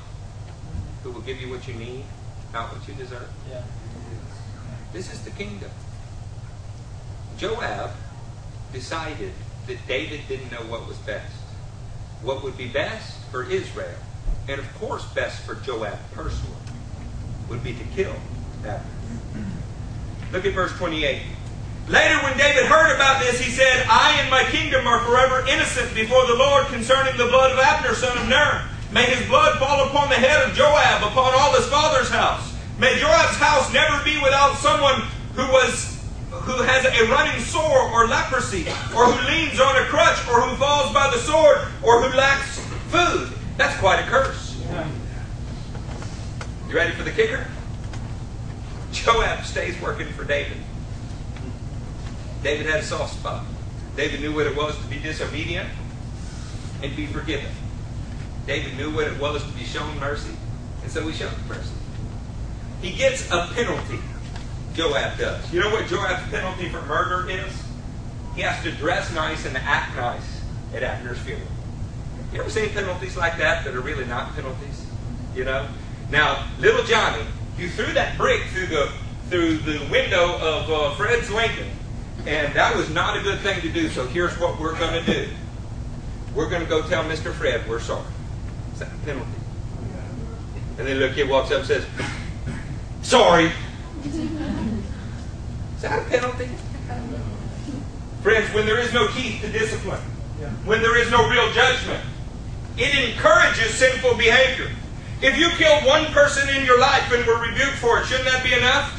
[1.03, 2.05] who will give you what you need,
[2.53, 3.29] not what you deserve?
[3.51, 3.63] Yeah.
[4.93, 5.71] This is the kingdom.
[7.37, 7.91] Joab
[8.73, 9.33] decided
[9.67, 11.33] that David didn't know what was best.
[12.23, 13.99] What would be best for Israel,
[14.49, 16.57] and of course best for Joab personally,
[17.49, 18.15] would be to kill
[18.65, 18.83] Abner.
[20.33, 21.23] Look at verse 28.
[21.89, 25.95] Later, when David heard about this, he said, I and my kingdom are forever innocent
[25.95, 28.69] before the Lord concerning the blood of Abner, son of Ner.
[28.93, 32.55] May his blood fall upon the head of Joab, upon all his father's house.
[32.79, 35.03] May Joab's house never be without someone
[35.35, 35.97] who was
[36.31, 40.57] who has a running sore or leprosy, or who leans on a crutch, or who
[40.57, 43.38] falls by the sword, or who lacks food.
[43.59, 44.57] That's quite a curse.
[46.69, 47.45] You ready for the kicker?
[48.93, 50.59] Joab stays working for David.
[52.45, 53.45] David had a soft spot.
[53.97, 55.69] David knew what it was to be disobedient
[56.85, 57.51] and be forgiven.
[58.47, 60.37] David knew what it was to be shown mercy,
[60.83, 61.75] and so he showed mercy.
[62.81, 63.99] He gets a penalty.
[64.75, 65.53] Joab does.
[65.53, 67.53] You know what Joab's penalty for murder is?
[68.37, 70.43] He has to dress nice and act nice
[70.73, 71.49] at Abner's funeral.
[72.33, 74.87] You ever seen penalties like that that are really not penalties?
[75.35, 75.67] You know?
[76.11, 77.25] Now, little Johnny,
[77.59, 78.91] you threw that brick through the
[79.29, 81.69] through the window of uh, Fred's Lincoln,
[82.27, 83.89] and that was not a good thing to do.
[83.91, 85.29] So here's what we're going to do:
[86.35, 87.33] we're going to go tell Mr.
[87.33, 88.07] Fred we're sorry.
[88.73, 89.31] Is that a penalty?
[90.79, 91.87] And then the little kid walks up and says,
[93.03, 93.53] "Sorry."
[94.05, 96.49] Is that a penalty?
[98.23, 100.01] Friends, when there is no teeth to discipline,
[100.65, 102.03] when there is no real judgment,
[102.79, 104.71] it encourages sinful behavior.
[105.21, 108.45] If you killed one person in your life and were rebuked for it, shouldn't that
[108.45, 108.95] be enough?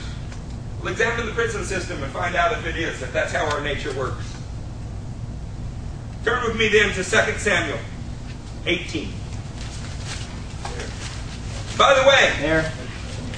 [0.82, 3.62] Well, examine the prison system and find out if it is, if that's how our
[3.62, 4.36] nature works.
[6.26, 7.80] Turn with me then to 2 Samuel
[8.66, 9.10] 18.
[11.78, 12.72] By the way, There.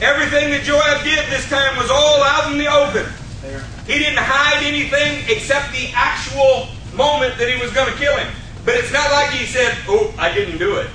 [0.02, 3.06] everything that Joab did this time was all out in the open.
[3.44, 3.64] There.
[3.86, 8.34] He didn't hide anything except the actual moment that he was going to kill him.
[8.66, 10.88] But it's not like he said, "Oh, I didn't do it."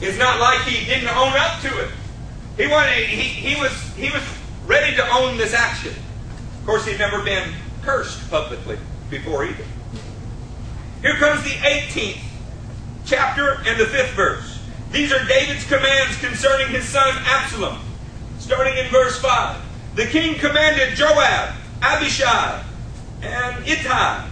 [0.00, 1.90] It's not like he didn't own up to it.
[2.56, 3.04] He wanted.
[3.06, 3.72] He, he was.
[3.94, 4.22] He was
[4.66, 5.92] ready to own this action.
[6.60, 7.52] Of course, he'd never been
[7.82, 8.78] cursed publicly
[9.10, 9.64] before either.
[11.02, 12.20] Here comes the 18th
[13.04, 14.60] chapter and the fifth verse.
[14.92, 17.78] These are David's commands concerning his son Absalom.
[18.38, 19.60] Starting in verse 5.
[19.96, 22.62] The king commanded Joab, Abishai,
[23.22, 24.28] and Ittai,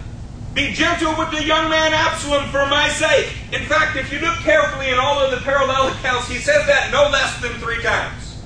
[0.59, 3.31] Be gentle with the young man Absalom for my sake.
[3.53, 6.91] In fact, if you look carefully in all of the parallel accounts, he says that
[6.91, 8.43] no less than three times.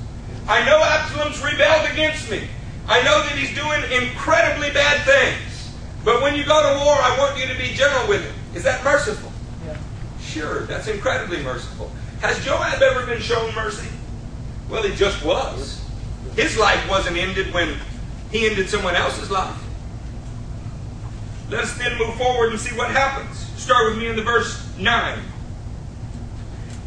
[0.48, 2.44] I know Absalom's rebelled against me.
[2.88, 5.74] I know that he's doing incredibly bad things.
[6.06, 8.36] But when you go to war, I want you to be gentle with him.
[8.54, 9.32] Is that merciful?
[9.66, 9.76] Yeah.
[10.22, 11.92] Sure, that's incredibly merciful.
[12.22, 13.90] Has Joab ever been shown mercy?
[14.70, 15.84] Well, he just was.
[16.36, 17.76] His life wasn't ended when
[18.30, 19.63] he ended someone else's life.
[21.54, 23.38] Let us then move forward and see what happens.
[23.62, 25.20] Start with me in the verse 9.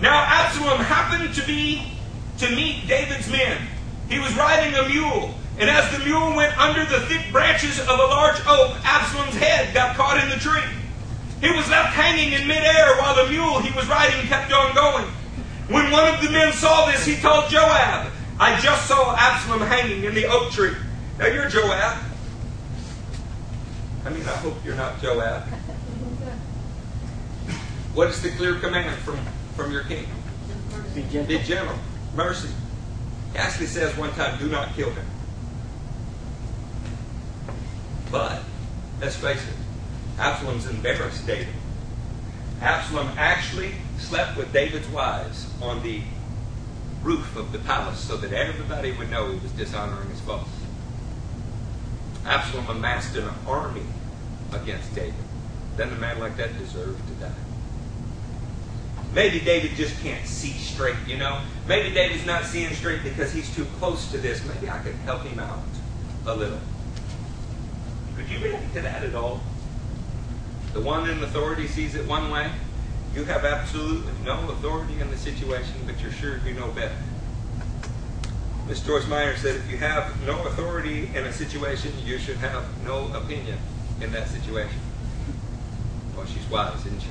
[0.01, 1.93] Now Absalom happened to be
[2.39, 3.65] to meet David's men.
[4.09, 7.91] He was riding a mule, and as the mule went under the thick branches of
[7.91, 10.69] a large oak, Absalom's head got caught in the tree.
[11.41, 15.07] He was left hanging in midair while the mule he was riding kept on going.
[15.69, 18.11] When one of the men saw this, he told Joab,
[18.41, 20.75] I just saw Absalom hanging in the oak tree.
[21.21, 22.06] Now you're Joab.
[24.07, 25.43] I mean, I hope you're not Joab.
[27.93, 29.19] What is the clear command from,
[29.57, 30.07] from your king?
[30.95, 31.27] Be gentle.
[31.27, 31.77] Be gentle.
[32.15, 32.51] Mercy.
[33.33, 35.05] He actually says one time, do not kill him.
[38.13, 38.43] But,
[39.01, 41.53] let's face it, Absalom's embarrassed David.
[42.61, 46.03] Absalom actually slept with David's wives on the
[47.03, 50.47] roof of the palace so that everybody would know he was dishonoring his boss.
[52.27, 53.87] Absalom amassed an army
[54.53, 55.15] against David.
[55.77, 57.33] Then a man like that deserved to die.
[59.15, 61.41] Maybe David just can't see straight, you know?
[61.69, 64.45] Maybe David's not seeing straight because he's too close to this.
[64.45, 65.61] Maybe I could help him out
[66.27, 66.59] a little.
[68.17, 69.41] Could you relate to that at all?
[70.73, 72.51] The one in authority sees it one way.
[73.15, 76.97] You have absolutely no authority in the situation, but you're sure you know better.
[78.69, 82.65] Miss Joyce Meyer said, if you have no authority in a situation, you should have
[82.85, 83.59] no opinion
[84.01, 84.81] in that situation.
[86.17, 87.09] Well, she's wise, isn't she?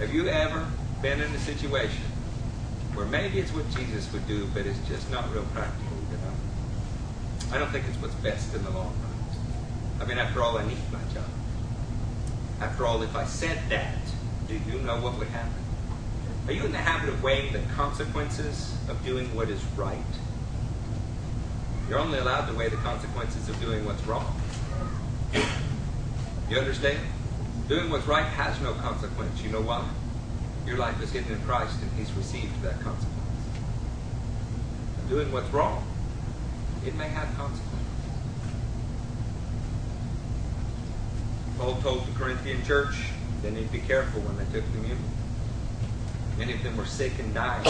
[0.00, 0.66] Have you ever
[1.00, 2.02] been in a situation
[2.92, 7.54] where maybe it's what Jesus would do, but it's just not real practical, you know?
[7.54, 10.02] I don't think it's what's best in the long run.
[10.02, 11.24] I mean, after all, I need my job.
[12.60, 13.96] After all, if I said that,
[14.48, 15.59] do you know what would happen?
[16.46, 19.98] Are you in the habit of weighing the consequences of doing what is right?
[21.88, 24.40] You're only allowed to weigh the consequences of doing what's wrong.
[26.48, 26.98] You understand?
[27.68, 29.42] Doing what's right has no consequence.
[29.42, 29.88] You know why?
[30.66, 33.08] Your life is hidden in Christ and He's received that consequence.
[35.08, 35.84] Doing what's wrong,
[36.86, 37.86] it may have consequences.
[41.58, 42.94] Paul told the Corinthian church
[43.42, 44.98] they need to be careful when they took communion.
[46.40, 47.66] Many of them were sick and dying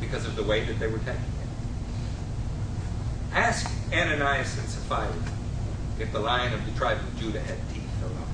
[0.00, 1.48] because of the way that they were taking it.
[3.34, 5.12] Ask Ananias and Sapphira
[6.00, 8.28] if the lion of the tribe of Judah had teeth or not.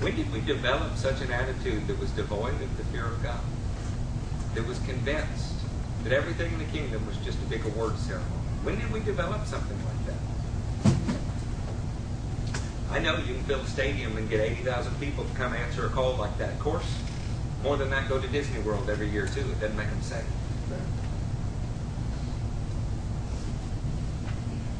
[0.00, 3.38] When did we develop such an attitude that was devoid of the fear of God?
[4.56, 5.54] That was convinced
[6.02, 8.32] that everything in the kingdom was just a big award ceremony?
[8.64, 10.31] When did we develop something like that?
[12.92, 15.88] I know you can fill a stadium and get 80,000 people to come answer a
[15.88, 16.50] call like that.
[16.50, 16.84] Of course,
[17.62, 19.40] more than that, go to Disney World every year, too.
[19.40, 20.26] It doesn't make them safe.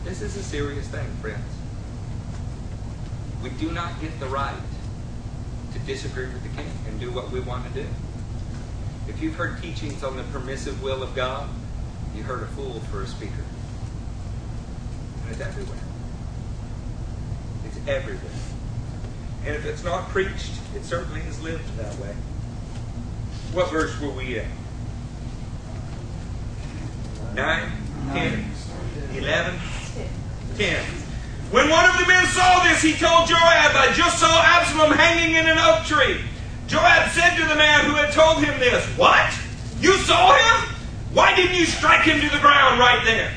[0.05, 1.43] This is a serious thing, friends.
[3.43, 4.61] We do not get the right
[5.73, 7.89] to disagree with the king and do what we want to do.
[9.09, 11.49] If you've heard teachings on the permissive will of God,
[12.15, 13.45] you heard a fool for a speaker.
[15.23, 15.82] And it's everywhere
[17.87, 18.31] everywhere.
[19.45, 22.15] And if it's not preached, it certainly is lived that way.
[23.53, 24.49] What verse were we in?
[27.35, 27.73] 9,
[28.13, 28.51] 10,
[29.15, 29.61] 11,
[30.57, 30.85] 10.
[31.51, 35.35] When one of the men saw this, he told Joab, I just saw Absalom hanging
[35.37, 36.21] in an oak tree.
[36.67, 39.33] Joab said to the man who had told him this, What?
[39.81, 40.75] You saw him?
[41.13, 43.33] Why didn't you strike him to the ground right there?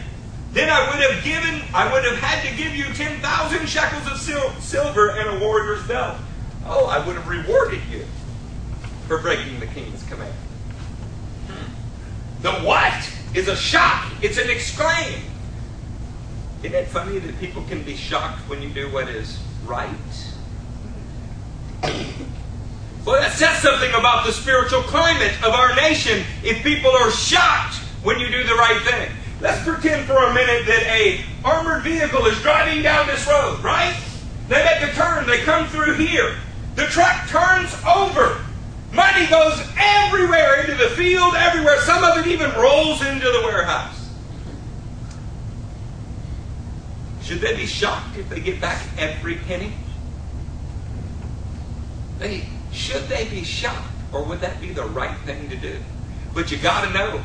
[0.56, 4.18] Then I would have given, I would have had to give you 10,000 shekels of
[4.24, 6.16] sil- silver and a warrior's belt.
[6.66, 8.06] Oh, I would have rewarded you
[9.10, 10.34] for breaking the king's command.
[12.42, 14.10] The what is a shock.
[14.22, 15.20] It's an exclaim.
[16.64, 19.90] Isn't it funny that people can be shocked when you do what is right?
[21.84, 27.76] Well, that says something about the spiritual climate of our nation if people are shocked
[28.04, 29.12] when you do the right thing.
[29.42, 33.96] Let's pretend for a minute that a armored vehicle is driving down this road, right?
[34.48, 36.38] They make a turn, they come through here.
[36.76, 38.44] The truck turns over.
[38.94, 41.80] Money goes everywhere into the field, everywhere.
[41.82, 44.10] Some of it even rolls into the warehouse.
[47.22, 49.74] Should they be shocked if they get back every penny?
[52.20, 53.92] They, should they be shocked?
[54.14, 55.78] Or would that be the right thing to do?
[56.34, 57.22] But you got to know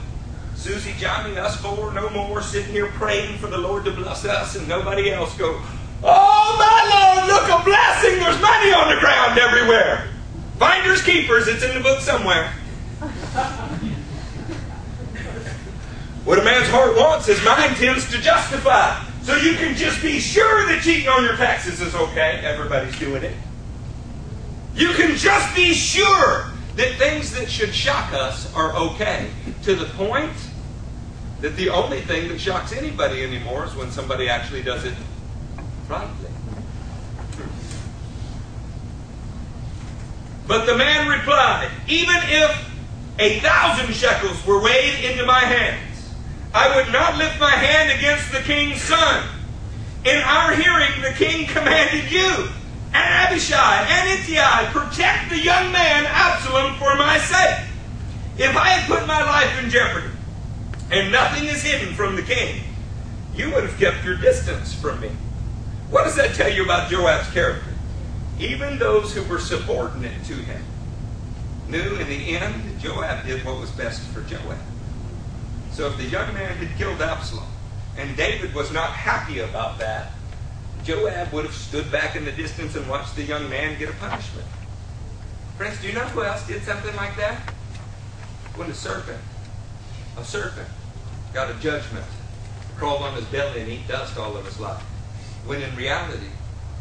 [0.60, 4.56] Susie, Johnny, us four, no more, sitting here praying for the Lord to bless us
[4.56, 5.58] and nobody else go,
[6.02, 8.20] Oh my Lord, look a blessing!
[8.20, 10.10] There's money on the ground everywhere.
[10.58, 12.50] Finders keepers, it's in the book somewhere.
[16.26, 19.02] what a man's heart wants, his mind tends to justify.
[19.22, 22.42] So you can just be sure that cheating on your taxes is okay.
[22.44, 23.34] Everybody's doing it.
[24.74, 29.30] You can just be sure that things that should shock us are okay.
[29.62, 30.32] To the point
[31.40, 34.94] that the only thing that shocks anybody anymore is when somebody actually does it
[35.88, 36.30] rightly.
[40.46, 42.70] But the man replied, Even if
[43.18, 46.12] a thousand shekels were weighed into my hands,
[46.52, 49.24] I would not lift my hand against the king's son.
[50.04, 52.48] In our hearing, the king commanded you
[52.92, 57.66] and Abishai and Ittai, protect the young man Absalom for my sake.
[58.36, 60.08] If I had put my life in jeopardy,
[60.90, 62.62] and nothing is hidden from the king,
[63.34, 65.10] you would have kept your distance from me.
[65.88, 67.70] What does that tell you about Joab's character?
[68.38, 70.62] Even those who were subordinate to him
[71.68, 74.58] knew in the end Joab did what was best for Joab.
[75.70, 77.46] So if the young man had killed Absalom,
[77.96, 80.12] and David was not happy about that,
[80.82, 83.92] Joab would have stood back in the distance and watched the young man get a
[83.92, 84.46] punishment.
[85.56, 87.38] Friends, do you know who else did something like that?
[88.56, 89.20] When a serpent,
[90.16, 90.68] a serpent
[91.32, 92.04] got a judgment,
[92.76, 94.82] crawl on his belly and eat dust all of his life.
[95.46, 96.26] When in reality,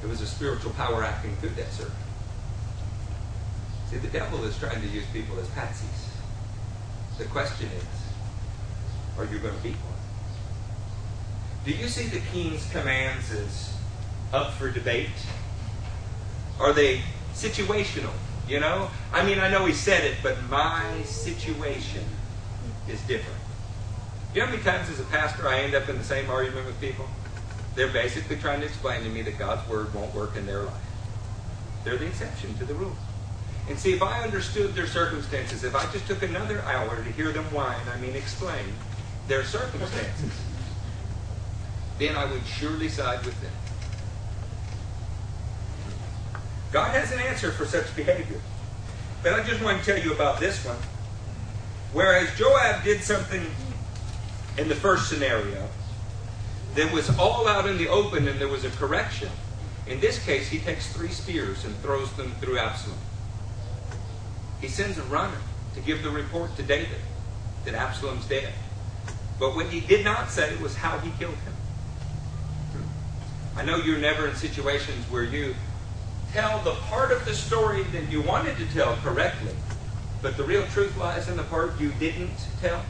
[0.04, 1.96] it was a spiritual power acting through that serpent.
[3.90, 6.10] See, the devil is trying to use people as patsies.
[7.18, 7.84] The question is,
[9.18, 10.00] are you going to be one?
[11.66, 13.74] Do you see the king's commands as
[14.32, 15.10] up for debate?
[16.60, 17.02] Are they
[17.34, 18.14] situational?
[18.48, 18.90] You know?
[19.12, 22.04] I mean, I know he said it, but my situation
[22.88, 23.39] is different.
[24.34, 26.68] You know how many times as a pastor I end up in the same argument
[26.68, 27.08] with people?
[27.74, 30.84] They're basically trying to explain to me that God's word won't work in their life.
[31.84, 32.96] They're the exception to the rule.
[33.68, 37.32] And see, if I understood their circumstances, if I just took another hour to hear
[37.32, 38.66] them whine, I mean explain
[39.28, 40.32] their circumstances,
[41.98, 43.52] then I would surely side with them.
[46.72, 48.42] God has an answer for such behavior.
[49.24, 50.78] But I just want to tell you about this one.
[51.94, 53.46] Whereas Joab did something
[54.60, 55.70] in the first scenario
[56.76, 59.30] that was all out in the open and there was a correction,
[59.88, 63.00] in this case, he takes three spears and throws them through Absalom.
[64.60, 65.38] He sends a runner
[65.76, 67.00] to give the report to David
[67.64, 68.52] that Absalom's dead.
[69.40, 71.54] But what he did not say was how he killed him.
[73.56, 75.56] I know you're never in situations where you
[76.34, 79.54] tell the part of the story that you wanted to tell correctly,
[80.22, 82.84] but the real truth lies in the part you didn't tell.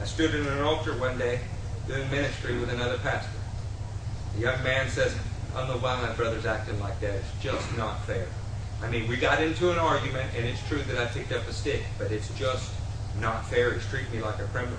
[0.00, 1.40] I stood in an altar one day
[1.86, 3.30] doing ministry with another pastor.
[4.34, 5.16] The young man says,
[5.54, 7.14] I don't know why my brother's acting like that.
[7.14, 8.26] It's just not fair.
[8.82, 11.52] I mean, we got into an argument, and it's true that I picked up a
[11.52, 12.70] stick, but it's just
[13.20, 13.72] not fair.
[13.72, 14.78] He's treating me like a criminal.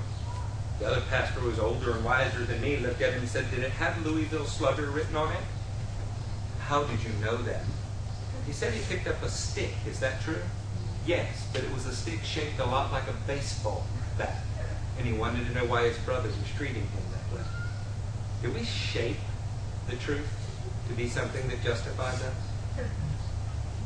[0.80, 3.50] The other pastor who was older and wiser than me, looked at him and said,
[3.50, 5.42] Did it have Louisville Slugger written on it?
[6.60, 7.64] How did you know that?
[8.46, 9.74] He said he picked up a stick.
[9.88, 10.42] Is that true?
[11.08, 13.86] Yes, but it was a stick shaped a lot like a baseball
[14.18, 14.44] bat.
[14.98, 17.44] And he wanted to know why his brothers was treating him that way.
[18.42, 19.18] Do we shape
[19.90, 20.28] the truth
[20.90, 22.36] to be something that justifies us?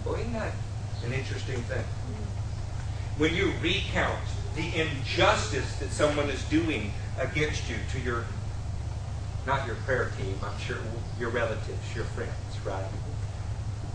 [0.03, 0.53] Boy, isn't that
[1.05, 1.83] an interesting thing?
[3.17, 4.19] When you recount
[4.55, 8.25] the injustice that someone is doing against you to your,
[9.45, 10.77] not your prayer team, I'm sure
[11.19, 12.31] your relatives, your friends,
[12.65, 12.85] right?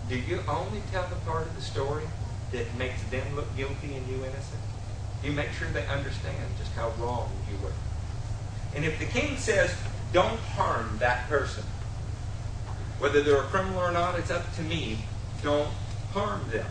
[0.09, 2.05] Do you only tell the part of the story
[2.53, 4.61] that makes them look guilty and you innocent?
[5.23, 7.73] You make sure they understand just how wrong you were.
[8.75, 9.75] And if the king says,
[10.13, 11.65] don't harm that person,
[12.99, 14.99] whether they're a criminal or not, it's up to me.
[15.43, 15.71] Don't
[16.13, 16.67] harm them.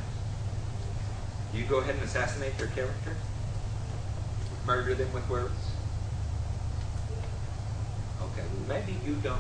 [1.53, 3.15] You go ahead and assassinate their character?
[4.65, 5.53] Murder them with words?
[8.21, 9.39] Okay, well, maybe you don't,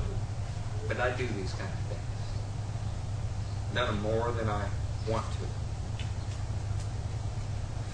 [0.87, 2.01] but I do these kind of things.
[3.73, 4.67] None more than I
[5.09, 5.64] want to.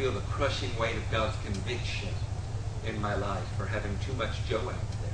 [0.02, 2.10] Feel the crushing weight of God's conviction
[2.88, 5.14] in my life for having too much Joab there.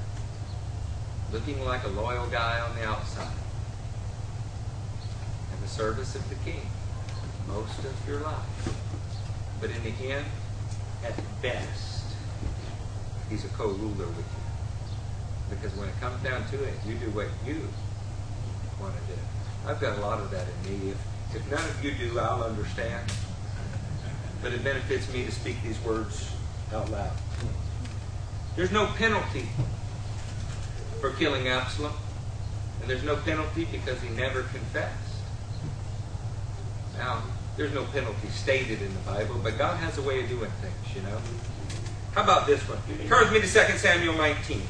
[1.33, 3.35] Looking like a loyal guy on the outside.
[5.53, 6.61] In the service of the king
[7.49, 8.75] most of your life.
[9.59, 10.25] But in the end,
[11.03, 12.05] at best,
[13.29, 15.49] he's a co-ruler with you.
[15.49, 17.59] Because when it comes down to it, you do what you
[18.79, 19.19] want to do.
[19.67, 20.91] I've got a lot of that in me.
[20.91, 23.11] If, if none of you do, I'll understand.
[24.41, 26.31] But it benefits me to speak these words
[26.73, 27.11] out loud.
[28.55, 29.47] There's no penalty
[31.01, 31.93] for killing Absalom.
[32.81, 34.95] And there's no penalty because he never confessed.
[36.97, 37.21] Now,
[37.55, 40.95] there's no penalty stated in the Bible, but God has a way of doing things,
[40.95, 41.17] you know.
[42.13, 42.77] How about this one?
[43.07, 44.61] Turn with me to 2 Samuel 19.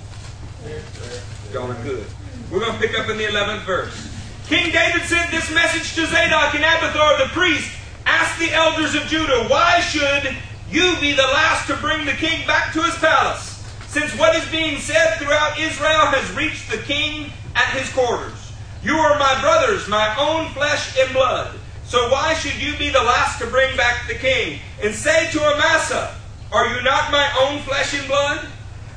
[1.53, 2.05] Going good.
[2.51, 4.13] We're going to pick up in the 11th verse.
[4.47, 7.71] King David sent this message to Zadok and Abiathar the priest.
[8.17, 10.35] Ask the elders of Judah, why should
[10.71, 13.63] you be the last to bring the king back to his palace?
[13.89, 18.53] Since what is being said throughout Israel has reached the king at his quarters.
[18.81, 21.59] You are my brothers, my own flesh and blood.
[21.85, 24.61] So why should you be the last to bring back the king?
[24.81, 26.17] And say to Amasa,
[26.51, 28.47] Are you not my own flesh and blood?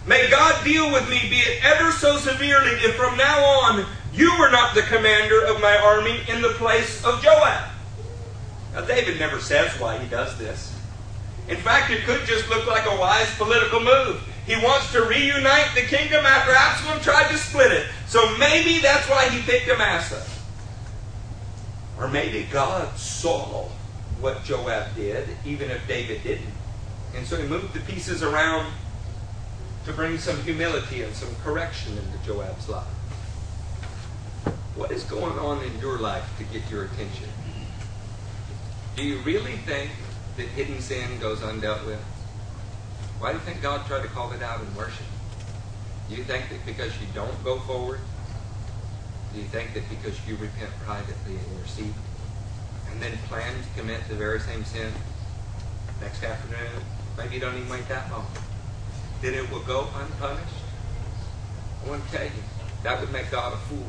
[0.06, 4.34] May God deal with me, be it ever so severely, if from now on you
[4.38, 7.68] were not the commander of my army in the place of Joab.
[8.72, 10.74] Now, David never says why he does this.
[11.48, 14.22] In fact, it could just look like a wise political move.
[14.46, 17.86] He wants to reunite the kingdom after Absalom tried to split it.
[18.06, 20.24] So maybe that's why he picked Amasa.
[21.98, 23.68] Or maybe God saw
[24.20, 26.54] what Joab did, even if David didn't.
[27.16, 28.72] And so he moved the pieces around
[29.86, 32.86] to bring some humility and some correction into Joab's life.
[34.76, 37.28] What is going on in your life to get your attention?
[39.00, 39.90] Do you really think
[40.36, 42.02] that hidden sin goes undealt with?
[43.18, 45.06] Why do you think God tried to call it out in worship?
[46.10, 48.00] Do you think that because you don't go forward,
[49.32, 51.94] do you think that because you repent privately in your seat,
[52.90, 54.92] and then plan to commit the very same sin
[56.02, 56.82] next afternoon,
[57.16, 58.26] maybe you don't even wait that long,
[59.22, 60.60] then it will go unpunished?
[61.86, 62.42] I want to tell you,
[62.82, 63.86] that would make God a fool.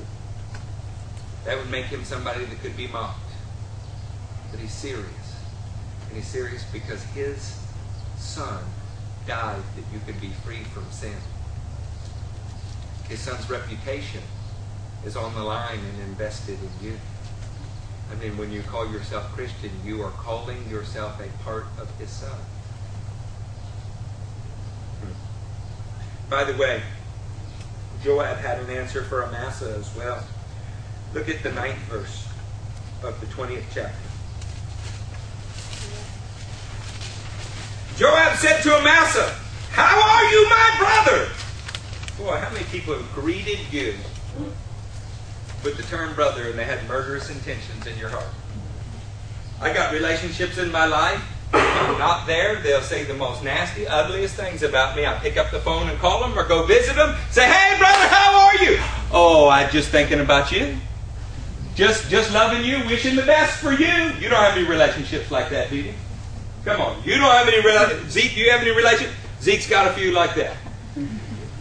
[1.44, 3.31] That would make him somebody that could be mocked.
[4.52, 5.36] But he's serious.
[6.08, 7.58] And he's serious because his
[8.18, 8.64] son
[9.26, 11.16] died that you could be free from sin.
[13.08, 14.22] His son's reputation
[15.06, 16.98] is on the line and invested in you.
[18.12, 22.10] I mean, when you call yourself Christian, you are calling yourself a part of his
[22.10, 22.38] son.
[26.30, 26.82] By the way,
[28.04, 30.24] Joab had an answer for Amasa as well.
[31.14, 32.28] Look at the ninth verse
[33.04, 34.11] of the 20th chapter.
[38.02, 39.30] Joab said to Amasa,
[39.70, 41.30] How are you, my brother?
[42.18, 43.94] Boy, how many people have greeted you
[45.64, 48.26] with the term brother and they had murderous intentions in your heart?
[49.62, 51.24] I got relationships in my life.
[51.54, 52.56] I'm not there.
[52.56, 55.06] They'll say the most nasty, ugliest things about me.
[55.06, 57.16] I pick up the phone and call them or go visit them.
[57.30, 58.80] Say, hey, brother, how are you?
[59.12, 60.76] Oh, I'm just thinking about you.
[61.76, 63.94] Just, just loving you, wishing the best for you.
[64.20, 65.94] You don't have any relationships like that, do you?
[66.66, 67.04] Come on.
[67.04, 68.12] You don't have any relationships.
[68.12, 69.16] Zeke, do you have any relationships?
[69.42, 70.56] Zeke's got a few like that.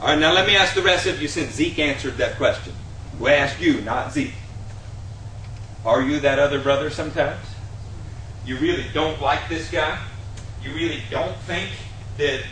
[0.00, 2.74] All right, now let me ask the rest of you since Zeke answered that question.
[3.18, 4.34] We ask you, not Zeke.
[5.84, 7.44] Are you that other brother sometimes?
[8.44, 9.98] You really don't like this guy?
[10.62, 11.70] You really don't think
[12.18, 12.42] that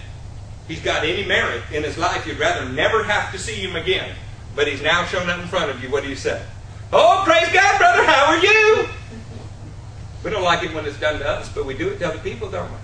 [0.67, 2.27] he's got any merit in his life?
[2.27, 4.15] You'd rather never have to see him again.
[4.57, 5.91] But he's now shown up in front of you.
[5.91, 6.43] What do you say?
[6.93, 8.89] Oh, praise God, brother, how are you?
[10.25, 12.19] We don't like it when it's done to us, but we do it to other
[12.19, 12.79] people, don't we?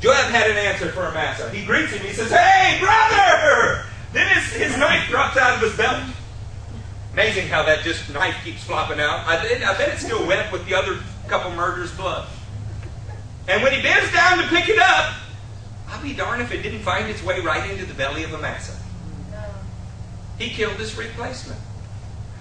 [0.00, 1.50] Joab had an answer for Amasa.
[1.50, 2.06] He greets him.
[2.06, 3.84] He says, Hey, brother!
[4.12, 6.02] Then his, his knife drops out of his belt.
[7.12, 9.26] Amazing how that just knife keeps flopping out.
[9.26, 12.28] I, I bet it's still wet with the other couple murders' blood.
[13.48, 15.14] And when he bends down to pick it up,
[15.88, 18.78] I'll be darned if it didn't find its way right into the belly of Amasa.
[20.38, 21.60] He killed his replacement.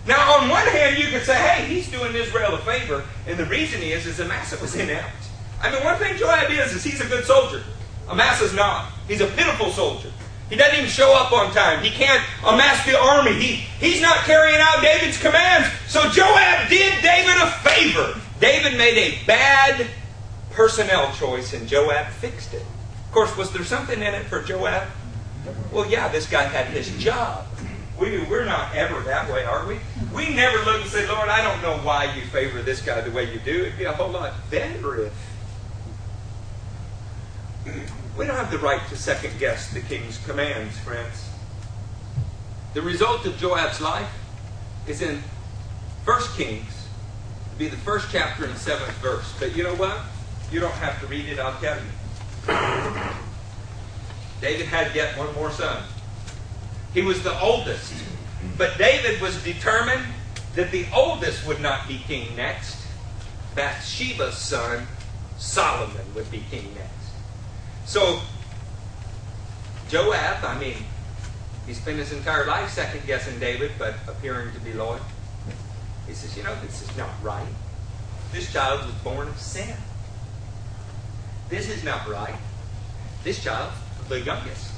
[0.07, 3.45] Now, on one hand, you could say, hey, he's doing Israel a favor, and the
[3.45, 5.27] reason is, is Amasa was inept.
[5.61, 7.61] I mean, one thing Joab is, is he's a good soldier.
[8.07, 8.91] Amasa's not.
[9.07, 10.09] He's a pitiful soldier.
[10.49, 11.83] He doesn't even show up on time.
[11.83, 13.33] He can't amass the army.
[13.33, 13.53] He,
[13.85, 15.67] he's not carrying out David's commands.
[15.87, 18.17] So Joab did David a favor.
[18.39, 19.87] David made a bad
[20.51, 22.61] personnel choice, and Joab fixed it.
[22.61, 24.87] Of course, was there something in it for Joab?
[25.71, 27.45] Well, yeah, this guy had his job.
[27.99, 29.79] We, we're not ever that way, are we?
[30.13, 33.11] We never look and say, Lord, I don't know why you favor this guy the
[33.11, 33.65] way you do.
[33.65, 35.13] It'd be a whole lot better if.
[38.17, 41.29] We don't have the right to second guess the king's commands, friends.
[42.73, 44.11] The result of Joab's life
[44.87, 45.21] is in
[46.05, 46.87] 1 Kings,
[47.57, 49.33] be the first chapter and seventh verse.
[49.39, 49.99] But you know what?
[50.51, 51.83] You don't have to read it, I'll tell you.
[54.39, 55.83] David had yet one more son.
[56.93, 57.93] He was the oldest.
[58.57, 60.05] But David was determined
[60.55, 62.77] that the oldest would not be king next.
[63.55, 64.85] Bathsheba's son,
[65.37, 66.93] Solomon, would be king next.
[67.85, 68.19] So,
[69.89, 70.77] Joab, I mean,
[71.65, 75.01] he spent his entire life second guessing David, but appearing to be loyal.
[76.07, 77.47] He says, You know, this is not right.
[78.31, 79.75] This child was born of sin.
[81.49, 82.35] This is not right.
[83.23, 83.71] This child,
[84.09, 84.71] the youngest.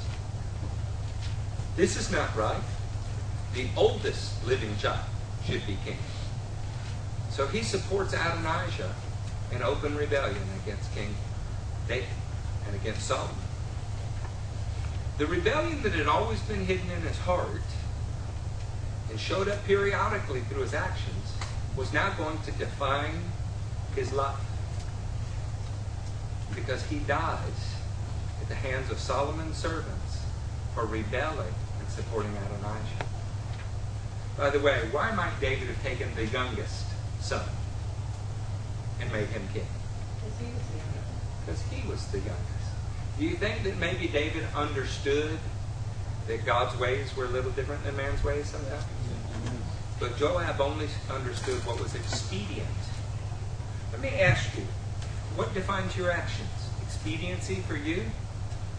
[1.76, 2.62] This is not right.
[3.54, 5.00] The oldest living child
[5.44, 5.98] should be king.
[7.30, 8.94] So he supports Adonijah
[9.52, 11.14] in open rebellion against King
[11.88, 12.08] David
[12.66, 13.34] and against Solomon.
[15.18, 17.62] The rebellion that had always been hidden in his heart
[19.10, 21.34] and showed up periodically through his actions
[21.76, 23.22] was now going to define
[23.94, 24.38] his life.
[26.54, 27.74] Because he dies
[28.40, 30.22] at the hands of Solomon's servants
[30.74, 33.09] for rebelling and supporting Adonijah.
[34.40, 36.86] By the way, why might David have taken the youngest
[37.20, 37.44] son
[38.98, 39.66] and made him king?
[41.44, 42.70] Because he was the youngest.
[43.18, 45.38] Do you think that maybe David understood
[46.26, 48.82] that God's ways were a little different than man's ways sometimes?
[49.98, 52.66] But Joab only understood what was expedient.
[53.92, 54.64] Let me ask you,
[55.36, 56.48] what defines your actions?
[56.80, 58.04] Expediency for you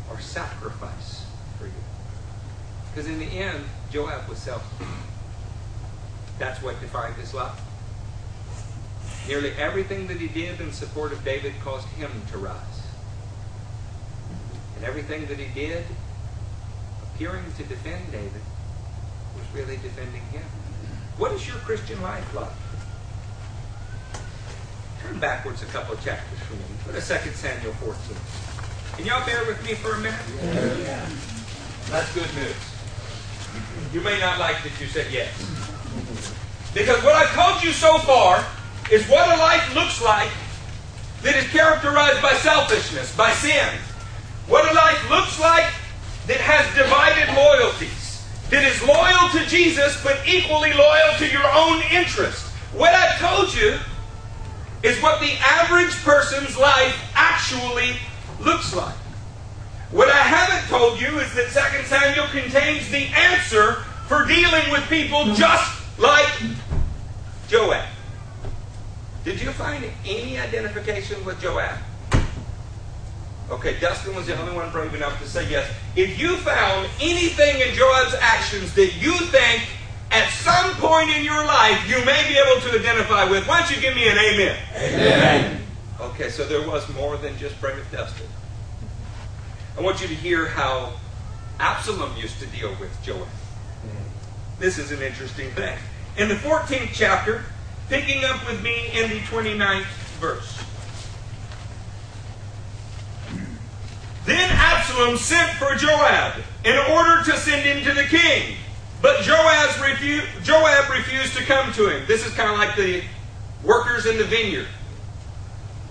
[0.09, 1.23] or sacrifice
[1.59, 1.83] for you?
[2.89, 4.87] Because in the end, Joab was selfish.
[6.41, 7.61] That's what defined his life.
[9.27, 12.81] Nearly everything that he did in support of David caused him to rise.
[14.75, 15.85] And everything that he did,
[17.13, 18.41] appearing to defend David,
[19.37, 20.41] was really defending him.
[21.17, 22.49] What is your Christian life like?
[24.99, 26.63] turn backwards a couple of chapters for me.
[26.87, 28.17] Go to 2 Samuel 14.
[28.97, 30.19] Can y'all bear with me for a minute?
[30.81, 31.07] Yeah.
[31.91, 33.93] That's good news.
[33.93, 35.60] You may not like that you said yes.
[36.73, 38.45] Because what I've told you so far
[38.91, 40.29] is what a life looks like
[41.23, 43.69] that is characterized by selfishness, by sin.
[44.47, 45.71] What a life looks like
[46.27, 51.81] that has divided loyalties, that is loyal to Jesus but equally loyal to your own
[51.91, 52.47] interest.
[52.73, 53.77] What I've told you
[54.83, 57.95] is what the average person's life actually
[58.39, 58.95] looks like.
[59.91, 64.87] What I haven't told you is that 2 Samuel contains the answer for dealing with
[64.89, 66.41] people just like
[67.47, 67.87] Joab.
[69.23, 71.77] Did you find any identification with Joab?
[73.51, 75.69] Okay, Dustin was the only one brave enough to say yes.
[75.95, 79.63] If you found anything in Joab's actions that you think
[80.09, 83.75] at some point in your life you may be able to identify with, why don't
[83.75, 84.57] you give me an amen?
[84.77, 85.61] Amen.
[85.99, 88.27] Okay, so there was more than just brave Dustin.
[89.77, 90.93] I want you to hear how
[91.59, 93.27] Absalom used to deal with Joab.
[93.27, 94.59] Mm.
[94.59, 95.77] This is an interesting thing.
[96.17, 97.43] In the 14th chapter,
[97.89, 99.85] picking up with me in the 29th
[100.19, 100.57] verse.
[104.25, 108.55] Then Absalom sent for Joab in order to send him to the king.
[109.01, 112.05] But Joab, refu- Joab refused to come to him.
[112.07, 113.03] This is kind of like the
[113.63, 114.67] workers in the vineyard.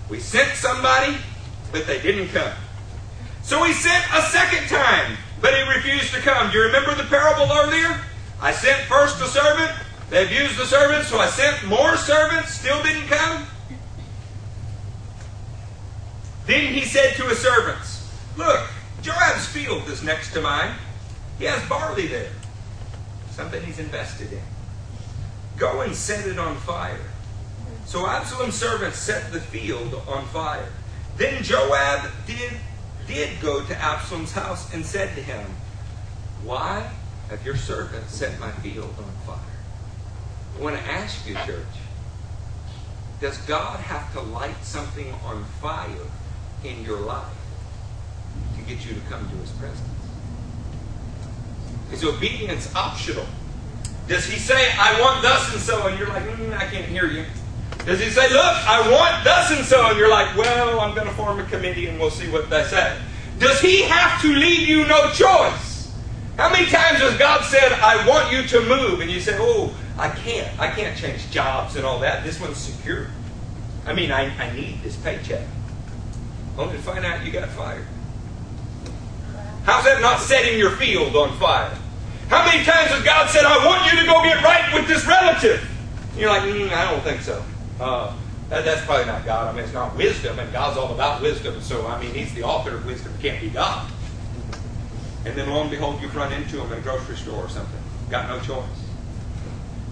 [0.09, 1.17] We sent somebody,
[1.71, 2.53] but they didn't come.
[3.43, 6.51] So he sent a second time, but he refused to come.
[6.51, 7.99] Do you remember the parable earlier?
[8.41, 9.71] I sent first a servant,
[10.11, 13.47] they abused the servants, so I sent more servants, still didn't come.
[16.45, 18.59] Then he said to his servants, Look,
[19.01, 20.75] Joab's field is next to mine.
[21.39, 22.29] He has barley there,
[23.29, 24.41] something he's invested in.
[25.55, 26.99] Go and set it on fire.
[27.85, 30.67] So Absalom's servants set the field on fire.
[31.15, 32.51] Then Joab did,
[33.07, 35.45] did go to Absalom's house and said to him,
[36.43, 36.91] Why
[37.29, 39.50] have your servants set my field on fire?
[40.61, 41.65] I want to ask you, church,
[43.19, 45.89] does God have to light something on fire
[46.63, 47.25] in your life
[48.55, 49.81] to get you to come to his presence?
[51.91, 53.25] Is obedience optional?
[54.07, 57.07] Does he say, I want thus and so, and you're like, mm, I can't hear
[57.07, 57.25] you?
[57.83, 61.07] Does he say, look, I want thus and so, and you're like, well, I'm going
[61.07, 62.99] to form a committee and we'll see what they say?
[63.39, 65.70] Does he have to leave you no choice?
[66.41, 69.71] How many times has God said, I want you to move, and you say, oh,
[69.95, 70.59] I can't.
[70.59, 72.23] I can't change jobs and all that.
[72.23, 73.09] This one's secure.
[73.85, 75.45] I mean, I, I need this paycheck.
[76.57, 77.85] Only to find out you got fired.
[79.65, 81.77] How's that not setting your field on fire?
[82.27, 85.05] How many times has God said, I want you to go get right with this
[85.05, 85.63] relative?
[86.13, 87.45] And you're like, mm, I don't think so.
[87.79, 88.15] Uh,
[88.49, 89.47] that, that's probably not God.
[89.47, 91.61] I mean, it's not wisdom, and God's all about wisdom.
[91.61, 93.13] So, I mean, He's the author of wisdom.
[93.21, 93.91] Can't be God.
[95.25, 97.79] And then lo and behold, you've run into them in a grocery store or something.
[98.09, 98.65] Got no choice.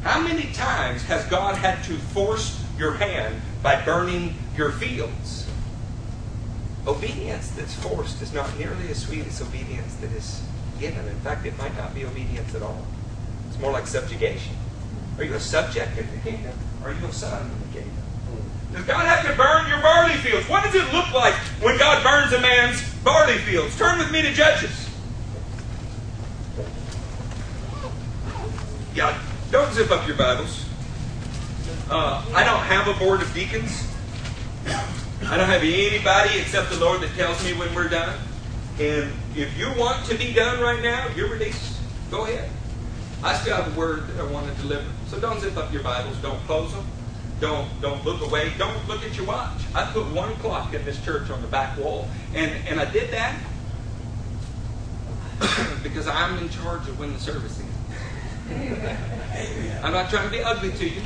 [0.01, 5.47] How many times has God had to force your hand by burning your fields?
[6.87, 10.41] Obedience that's forced is not nearly as sweet as obedience that is
[10.79, 11.05] given.
[11.07, 12.85] In fact, it might not be obedience at all.
[13.49, 14.55] It's more like subjugation.
[15.17, 16.57] Are you a subject in the kingdom?
[16.83, 18.03] Are you a son in the kingdom?
[18.71, 20.47] Does God have to burn your barley fields?
[20.47, 23.77] What does it look like when God burns a man's barley fields?
[23.77, 24.88] Turn with me to Judges.
[28.95, 29.17] Yeah,
[29.51, 30.65] don't zip up your Bibles.
[31.89, 33.87] Uh, I don't have a board of deacons.
[34.65, 38.17] I don't have anybody except the Lord that tells me when we're done.
[38.79, 41.79] And if you want to be done right now, you're released.
[42.09, 42.49] Go ahead.
[43.23, 44.89] I still have a word that I want to deliver.
[45.07, 46.17] So don't zip up your Bibles.
[46.17, 46.85] Don't close them.
[47.39, 48.51] Don't don't look away.
[48.57, 49.61] Don't look at your watch.
[49.75, 53.11] I put one clock in this church on the back wall, and and I did
[53.11, 53.39] that
[55.83, 57.68] because I'm in charge of when the service ends.
[59.83, 61.01] I'm not trying to be ugly to you.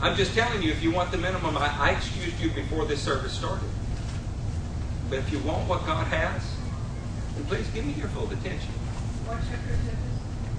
[0.00, 3.02] I'm just telling you, if you want the minimum, I, I excused you before this
[3.02, 3.68] service started.
[5.08, 6.42] But if you want what God has,
[7.34, 8.72] then please give me your full attention.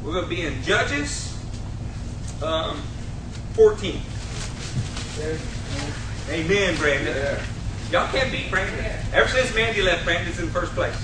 [0.03, 1.37] We're going to be in Judges
[2.43, 2.81] um,
[3.53, 4.01] 14.
[6.29, 7.39] Amen, Brandon.
[7.91, 8.85] Y'all can't beat Brandon.
[9.13, 10.95] Ever since Mandy left, Brandon's in first place.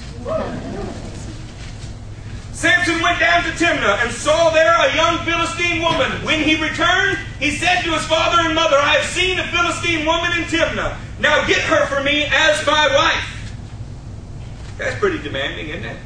[2.58, 6.10] Samson went down to Timnah and saw there a young Philistine woman.
[6.26, 10.08] When he returned, he said to his father and mother, I have seen a Philistine
[10.08, 10.98] woman in Timnah.
[11.20, 13.54] Now get her for me as my wife.
[14.80, 15.98] That's pretty demanding, isn't it?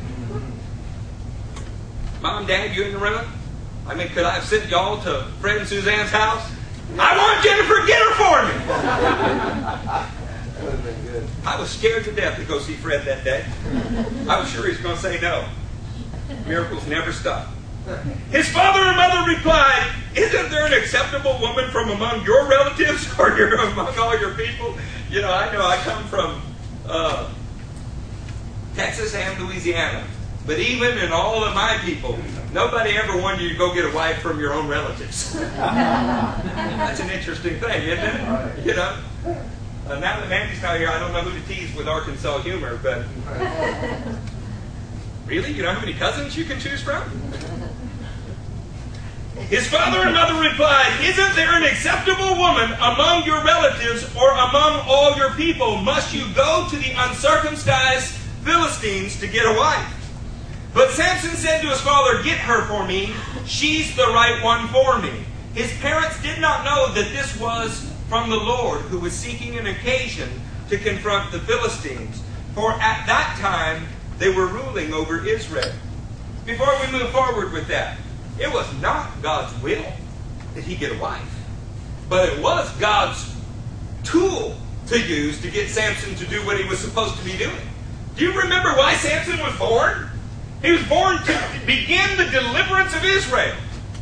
[2.22, 3.26] Mom, Dad, you in the room?
[3.88, 6.52] I mean, could I have sent y'all to Fred and Suzanne's house?
[7.00, 8.54] I want Jennifer, to get her for me.
[11.46, 13.46] I was scared to death to go see Fred that day.
[14.28, 15.48] I was sure he was going to say no.
[16.48, 17.48] Miracles never stop.
[18.30, 23.36] His father and mother replied, Isn't there an acceptable woman from among your relatives or
[23.38, 24.76] your, among all your people?
[25.10, 26.42] You know, I know I come from
[26.88, 27.34] uh,
[28.76, 30.06] Texas and Louisiana.
[30.46, 32.18] But even in all of my people,
[32.52, 35.34] nobody ever wanted you to go get a wife from your own relatives.
[35.34, 38.66] That's an interesting thing, isn't it?
[38.66, 38.98] You know?
[39.88, 42.80] Uh, now that Mandy's not here, I don't know who to tease with Arkansas humor,
[42.82, 43.06] but.
[45.32, 45.54] Really?
[45.54, 47.04] You don't how many cousins you can choose from?
[49.48, 54.84] His father and mother replied, Isn't there an acceptable woman among your relatives or among
[54.90, 55.78] all your people?
[55.78, 58.12] Must you go to the uncircumcised
[58.44, 60.12] Philistines to get a wife?
[60.74, 63.14] But Samson said to his father, Get her for me.
[63.46, 65.24] She's the right one for me.
[65.54, 69.68] His parents did not know that this was from the Lord who was seeking an
[69.68, 70.30] occasion
[70.68, 72.22] to confront the Philistines.
[72.54, 73.88] For at that time
[74.22, 75.72] they were ruling over Israel.
[76.46, 77.98] Before we move forward with that,
[78.40, 79.84] it was not God's will
[80.54, 81.40] that he get a wife,
[82.08, 83.36] but it was God's
[84.04, 84.56] tool
[84.88, 87.68] to use to get Samson to do what he was supposed to be doing.
[88.16, 90.08] Do you remember why Samson was born?
[90.62, 93.56] He was born to begin the deliverance of Israel.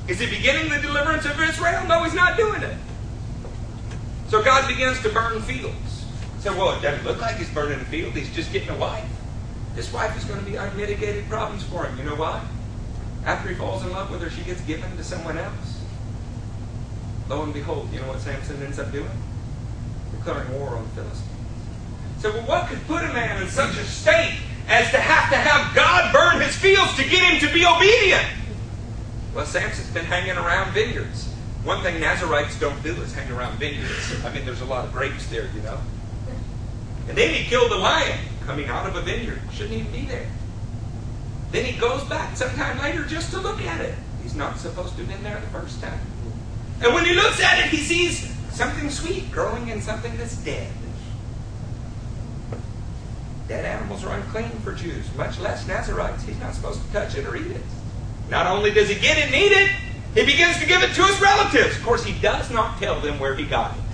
[0.09, 1.85] Is he beginning the deliverance of Israel?
[1.87, 2.75] No, he's not doing it.
[4.27, 6.05] So God begins to burn fields.
[6.39, 8.13] So, well, it doesn't look like he's burning a field.
[8.13, 9.09] He's just getting a wife.
[9.79, 11.97] His wife is going to be unmitigated problems for him.
[11.97, 12.45] You know why?
[13.23, 15.79] After he falls in love with her, she gets given to someone else.
[17.29, 19.09] Lo and behold, you know what Samson ends up doing?
[20.11, 21.31] Declaring war on the Philistines.
[22.17, 25.37] So, well, what could put a man in such a state as to have to
[25.37, 28.27] have God burn his fields to get him to be obedient?
[29.33, 31.31] Well, Samson's been hanging around vineyards.
[31.63, 34.25] One thing Nazarites don't do is hang around vineyards.
[34.25, 35.79] I mean, there's a lot of grapes there, you know.
[37.07, 38.19] And then he killed a lion
[38.49, 39.39] coming out of a vineyard.
[39.53, 40.25] Shouldn't even be there.
[41.51, 43.93] Then he goes back sometime later just to look at it.
[44.23, 45.99] He's not supposed to have been there the first time.
[46.81, 50.71] And when he looks at it, he sees something sweet growing in something that's dead.
[53.47, 56.23] Dead animals are unclean for Jews, much less Nazarites.
[56.23, 57.61] He's not supposed to touch it or eat it.
[58.31, 59.69] Not only does he get it and eat it,
[60.15, 61.77] he begins to give it to his relatives.
[61.77, 63.88] Of course, he does not tell them where he got it.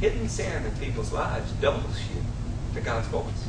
[0.00, 2.22] Hidden sin in people's lives doubles you
[2.74, 3.46] to God's voice.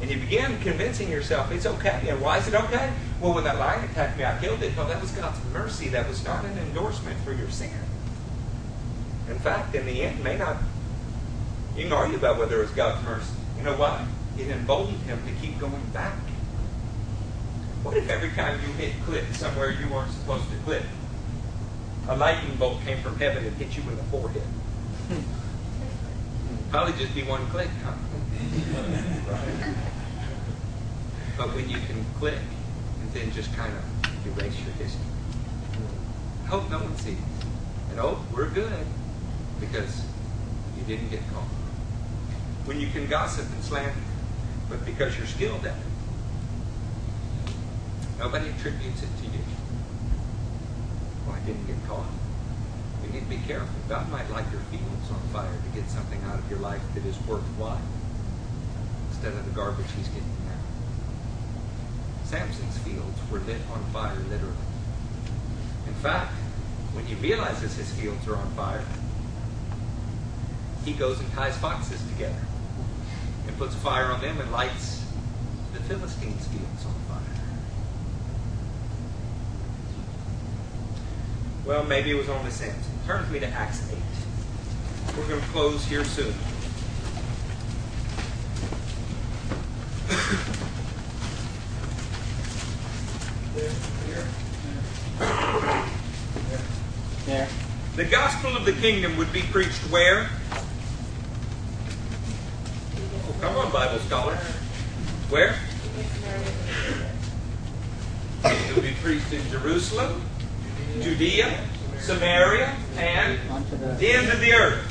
[0.00, 2.06] And you begin convincing yourself it's okay.
[2.08, 2.90] And why is it okay?
[3.20, 4.74] Well, when that lion attacked me, I killed it.
[4.74, 5.88] No, that was God's mercy.
[5.88, 7.70] That was not an endorsement for your sin.
[9.28, 10.56] In fact, in the end, may not.
[11.76, 13.34] You can argue about whether it was God's mercy.
[13.58, 14.06] You know why?
[14.38, 16.18] It emboldened him to keep going back.
[17.82, 20.82] What if every time you hit click somewhere you weren't supposed to click,
[22.08, 24.42] a lightning bolt came from heaven and hit you in the forehead?
[26.70, 27.94] Probably just be one click, huh?
[31.36, 32.38] But when you can click
[33.00, 33.82] and then just kind of
[34.38, 35.00] erase your history.
[36.46, 37.18] Hope no one sees.
[37.90, 38.86] And oh, we're good
[39.58, 40.04] because
[40.78, 41.48] you didn't get caught.
[42.66, 43.94] When you can gossip and slander,
[44.68, 47.52] but because you're skilled at it.
[48.18, 49.42] Nobody attributes it to you.
[51.26, 52.06] Well, I didn't get caught.
[53.12, 53.74] Need to be careful.
[53.88, 57.04] God might light your fields on fire to get something out of your life that
[57.04, 57.82] is worthwhile
[59.10, 60.54] instead of the garbage he's getting now.
[62.24, 64.54] Samson's fields were lit on fire, literally.
[65.88, 66.32] In fact,
[66.92, 68.84] when he realizes his fields are on fire,
[70.84, 72.46] he goes and ties foxes together
[73.48, 75.04] and puts fire on them and lights
[75.72, 77.18] the Philistines' fields on fire.
[81.66, 82.99] Well, maybe it was only Samson.
[83.10, 83.98] Turn with me to Acts 8.
[85.16, 86.32] We're going to close here soon.
[97.26, 97.48] There.
[97.96, 100.30] The gospel of the kingdom would be preached where?
[102.94, 104.36] Oh, come on, Bible scholar.
[105.30, 105.56] Where?
[108.44, 110.22] It would be preached in Jerusalem,
[111.00, 111.58] Judea,
[112.00, 113.38] Samaria, and
[113.70, 113.86] the.
[113.94, 114.86] the end of the earth.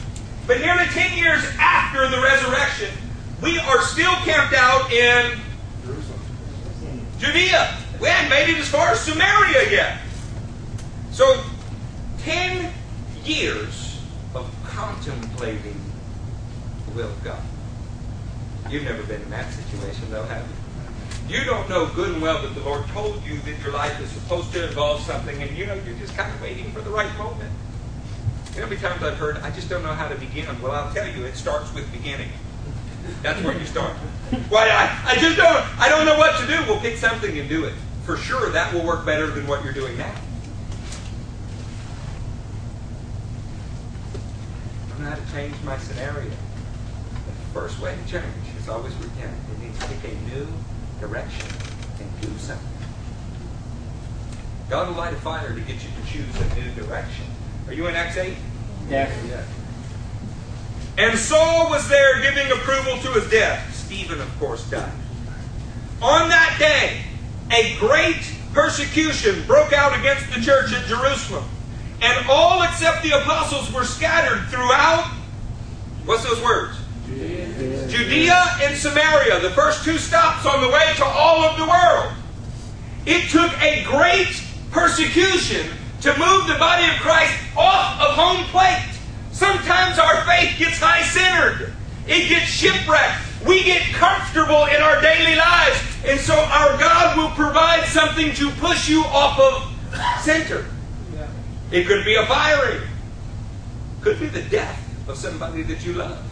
[0.47, 2.89] But nearly 10 years after the resurrection,
[3.41, 5.39] we are still camped out in
[7.19, 7.77] Judea.
[7.99, 9.99] We hadn't made it as far as Samaria yet.
[11.11, 11.43] So,
[12.19, 12.71] 10
[13.23, 14.01] years
[14.33, 15.79] of contemplating
[16.87, 17.41] the will of God.
[18.69, 20.58] You've never been in that situation, though, have you?
[21.29, 24.09] You don't know good and well that the Lord told you that your life is
[24.09, 27.15] supposed to involve something, and you know, you're just kind of waiting for the right
[27.19, 27.51] moment.
[28.55, 30.47] You know many times I've heard, I just don't know how to begin?
[30.59, 32.29] Well, I'll tell you, it starts with beginning.
[33.21, 33.93] That's where you start.
[34.49, 36.53] Why, I, I just don't, I don't know what to do.
[36.67, 37.73] Well, pick something and do it.
[38.05, 40.15] For sure, that will work better than what you're doing now.
[44.15, 46.31] I don't know how to change my scenario.
[46.31, 48.25] The first way to change
[48.59, 49.37] is always repent.
[49.53, 50.47] It means pick a new
[50.99, 51.47] direction
[51.99, 52.67] and do something.
[54.69, 57.25] God will light a fire to get you to choose a new direction.
[57.67, 58.35] Are you in Acts 8?
[58.87, 59.47] Yes.
[60.97, 63.73] And Saul was there giving approval to his death.
[63.73, 64.91] Stephen, of course, died.
[66.01, 67.03] On that day,
[67.51, 68.21] a great
[68.53, 71.45] persecution broke out against the church at Jerusalem.
[72.01, 75.05] And all except the apostles were scattered throughout,
[76.05, 76.78] what's those words?
[77.89, 78.45] Judea.
[78.61, 82.13] And Samaria, the first two stops on the way to all of the world.
[83.05, 85.67] It took a great persecution
[86.01, 88.85] to move the body of Christ off of home plate.
[89.31, 91.73] Sometimes our faith gets high centered,
[92.07, 93.25] it gets shipwrecked.
[93.45, 98.51] We get comfortable in our daily lives, and so our God will provide something to
[98.51, 100.65] push you off of center.
[101.71, 102.81] It could be a firing,
[104.01, 106.28] could be the death of somebody that you love.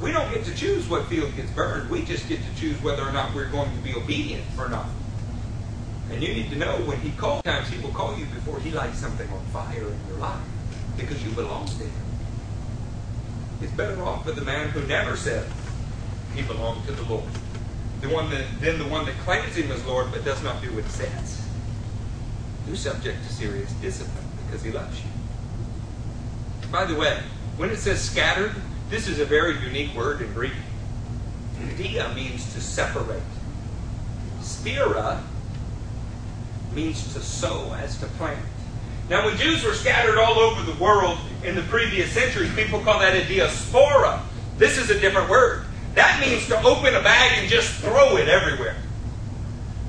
[0.00, 1.90] We don't get to choose what field gets burned.
[1.90, 4.88] We just get to choose whether or not we're going to be obedient or not.
[6.10, 8.70] And you need to know when He calls, times He will call you before He
[8.70, 10.40] lights something on fire in your life
[10.96, 11.92] because you belong to Him.
[13.62, 15.46] It's better off for the man who never said
[16.36, 17.24] he belonged to the Lord,
[18.02, 20.70] the one that than the one that claims Him as Lord but does not do
[20.74, 21.48] what He says.
[22.66, 25.08] You're subject to serious discipline because He loves you.
[26.70, 27.22] By the way,
[27.56, 28.54] when it says scattered,
[28.88, 30.52] this is a very unique word in Greek.
[31.76, 33.22] Dia means to separate.
[34.40, 35.22] Spira
[36.72, 38.44] means to sow as to plant.
[39.08, 42.98] Now, when Jews were scattered all over the world in the previous centuries, people call
[43.00, 44.22] that a diaspora.
[44.58, 45.64] This is a different word.
[45.94, 48.76] That means to open a bag and just throw it everywhere.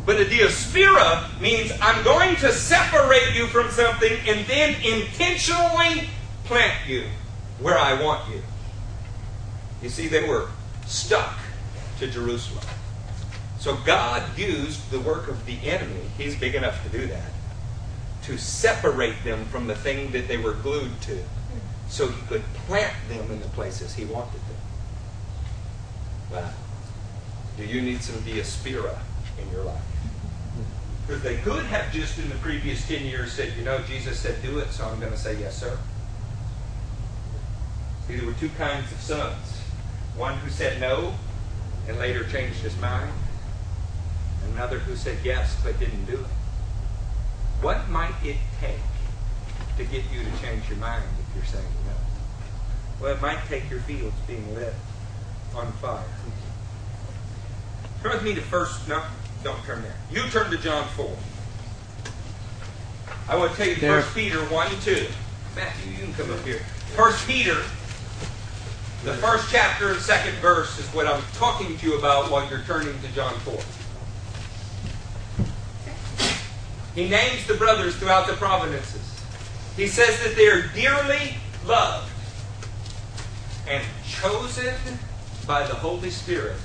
[0.06, 6.10] But a diaspora means I'm going to separate you from something and then intentionally
[6.46, 7.06] plant you
[7.60, 8.42] where I want you.
[9.82, 10.50] You see, they were
[10.86, 11.38] stuck
[12.00, 12.66] to Jerusalem.
[13.60, 17.32] So God used the work of the enemy, he's big enough to do that,
[18.24, 21.24] to separate them from the thing that they were glued to
[21.90, 24.58] so he could plant them in the places he wanted them.
[26.32, 26.52] Wow.
[27.58, 29.00] Do you need some diaspora
[29.42, 29.82] in your life?
[31.06, 34.42] Because they could have just in the previous 10 years said, you know, Jesus said
[34.42, 35.78] do it, so I'm going to say yes, sir.
[38.08, 39.62] See, there were two kinds of sons.
[40.18, 41.14] One who said no
[41.88, 43.12] and later changed his mind.
[44.54, 46.32] Another who said yes but didn't do it.
[47.62, 48.80] What might it take
[49.78, 51.94] to get you to change your mind if you're saying no?
[53.00, 54.74] Well, it might take your fields being lit
[55.56, 56.04] on fire.
[58.02, 58.88] Turn with me to first.
[58.88, 59.04] No,
[59.44, 59.96] don't turn there.
[60.12, 61.16] You turn to John 4.
[63.30, 64.02] I want to tell you There.
[64.02, 65.08] First Peter 1 2.
[65.56, 66.60] Matthew, you can come up here.
[66.96, 67.62] First Peter,
[69.04, 72.64] the first chapter and second verse is what I'm talking to you about while you're
[72.64, 73.60] turning to John 4.
[76.96, 79.24] He names the brothers throughout the provinces.
[79.76, 82.12] He says that they are dearly loved
[83.68, 84.74] and chosen
[85.46, 86.58] by the Holy Spirit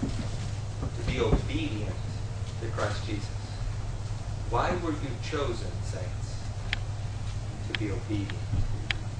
[0.00, 1.94] to be obedient
[2.62, 3.28] to Christ Jesus.
[4.50, 6.36] Why were you chosen, saints?
[7.70, 8.32] To be obedient.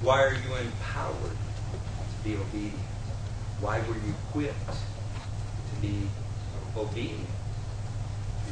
[0.01, 1.37] Why are you empowered
[2.23, 2.75] be obedient?
[3.61, 6.07] Why were you equipped to be
[6.75, 7.29] obedient?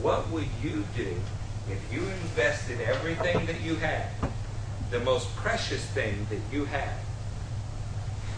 [0.01, 1.15] What would you do
[1.69, 4.07] if you invested everything that you had,
[4.91, 6.97] the most precious thing that you had,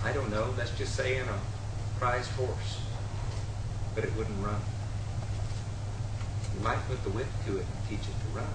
[0.04, 1.40] I don't know, let's just say in a
[2.00, 2.82] prize horse,
[3.94, 4.62] but it wouldn't run?
[6.56, 8.48] You might put the whip to it and teach it to run.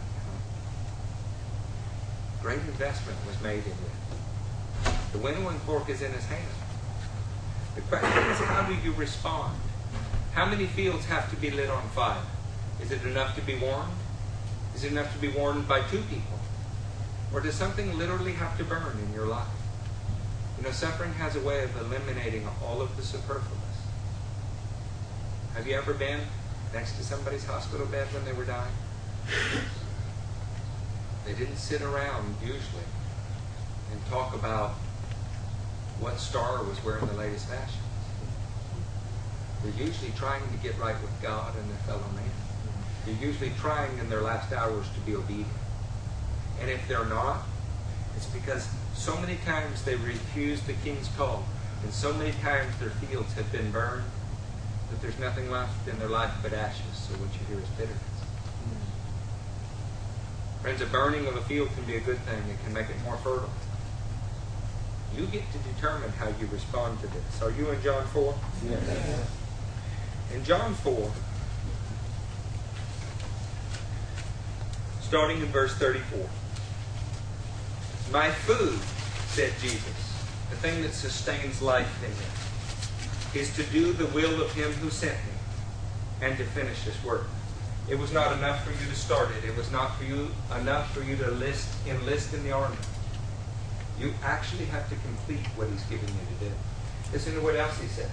[2.43, 4.93] Great investment was made in it.
[5.13, 6.64] The winnowing fork is in his hand.
[7.75, 9.57] The question is, how do you respond?
[10.33, 12.23] How many fields have to be lit on fire?
[12.81, 13.93] Is it enough to be warmed?
[14.75, 16.39] Is it enough to be warmed by two people?
[17.33, 19.47] Or does something literally have to burn in your life?
[20.59, 23.61] You know, suffering has a way of eliminating all of the superfluous.
[25.55, 26.21] Have you ever been
[26.73, 28.73] next to somebody's hospital bed when they were dying?
[31.25, 32.85] They didn't sit around usually
[33.91, 34.75] and talk about
[36.01, 37.79] what star was wearing the latest fashions.
[39.63, 42.31] They're usually trying to get right with God and their fellow man.
[43.07, 45.49] They're usually trying in their last hours to be obedient.
[46.61, 47.43] And if they're not,
[48.17, 51.45] it's because So many times they refused the king's call,
[51.83, 54.05] and so many times their fields have been burned
[54.91, 56.95] that there's nothing left in their life but ashes.
[56.95, 57.99] So what you hear is bitterness.
[57.99, 58.79] Mm-hmm.
[60.63, 62.39] Friends, a burning of a field can be a good thing.
[62.49, 63.51] It can make it more fertile.
[65.17, 67.43] You get to determine how you respond to this.
[67.43, 68.35] Are you in John 4?
[68.69, 69.29] Yes.
[70.35, 71.13] In John 4,
[75.03, 76.29] starting in verse 34.
[78.11, 78.81] My food,
[79.29, 79.83] said Jesus,
[80.51, 84.91] the thing that sustains life in me, is to do the will of him who
[84.91, 87.27] sent me and to finish his work.
[87.89, 89.49] It was not enough for you to start it.
[89.49, 90.31] It was not for you
[90.61, 92.77] enough for you to list, enlist in the army.
[93.99, 96.53] You actually have to complete what he's given you to do.
[97.13, 98.11] Listen to what else he says.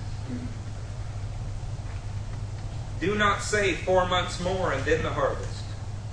[3.00, 5.64] Do not say four months more and then the harvest.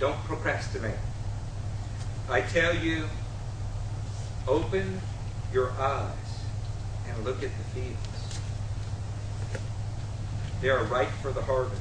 [0.00, 0.96] Don't procrastinate.
[2.30, 3.04] I tell you,
[4.46, 5.00] open
[5.52, 6.14] your eyes
[7.08, 8.40] and look at the fields.
[10.60, 11.80] They are ripe for the harvest.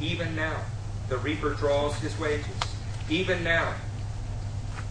[0.00, 0.60] Even now,
[1.08, 2.46] the reaper draws his wages.
[3.08, 3.74] Even now,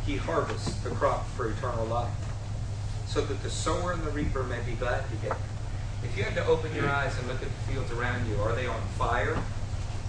[0.06, 2.14] he harvests the crop for eternal life,
[3.08, 5.40] so that the sower and the reaper may be glad together.
[6.04, 8.56] If you had to open your eyes and look at the fields around you, are
[8.56, 9.38] they on fire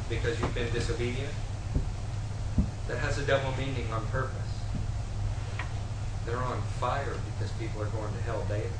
[0.08, 1.32] because you've been disobedient?
[2.88, 4.36] That has a double meaning on purpose.
[6.24, 8.70] They're on fire because people are going to hell daily.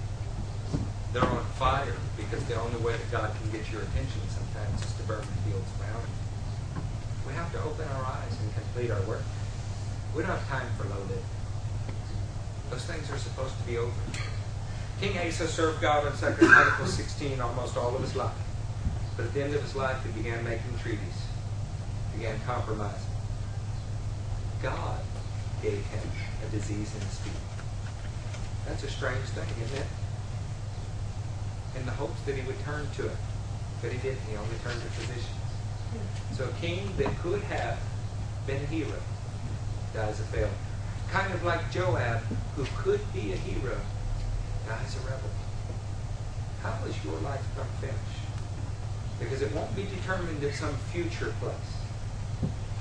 [1.13, 4.95] They're on fire because the only way that God can get your attention sometimes is
[4.95, 6.81] to burn the fields around you.
[7.29, 9.23] We have to open our eyes and complete our work.
[10.15, 11.25] We don't have time for living.
[12.71, 13.93] Those things are supposed to be over.
[15.01, 18.37] King Asa served God in 2 Chronicles 16 almost all of his life.
[19.17, 21.27] But at the end of his life, he began making treaties,
[22.15, 23.09] began compromising.
[24.63, 25.01] God
[25.63, 26.11] gave him
[26.47, 27.33] a disease in his feet.
[28.67, 29.87] That's a strange thing, isn't it?
[31.77, 33.17] In the hopes that he would turn to it.
[33.81, 34.21] But he didn't.
[34.29, 35.27] He only turned to physicians.
[36.37, 37.79] So a king that could have
[38.47, 38.99] been a hero
[39.95, 40.49] dies a failure.
[41.11, 42.21] Kind of like Joab,
[42.57, 43.77] who could be a hero,
[44.67, 45.29] dies a rebel.
[46.63, 48.13] How is your life going to finish?
[49.19, 51.55] Because it won't be determined in some future place.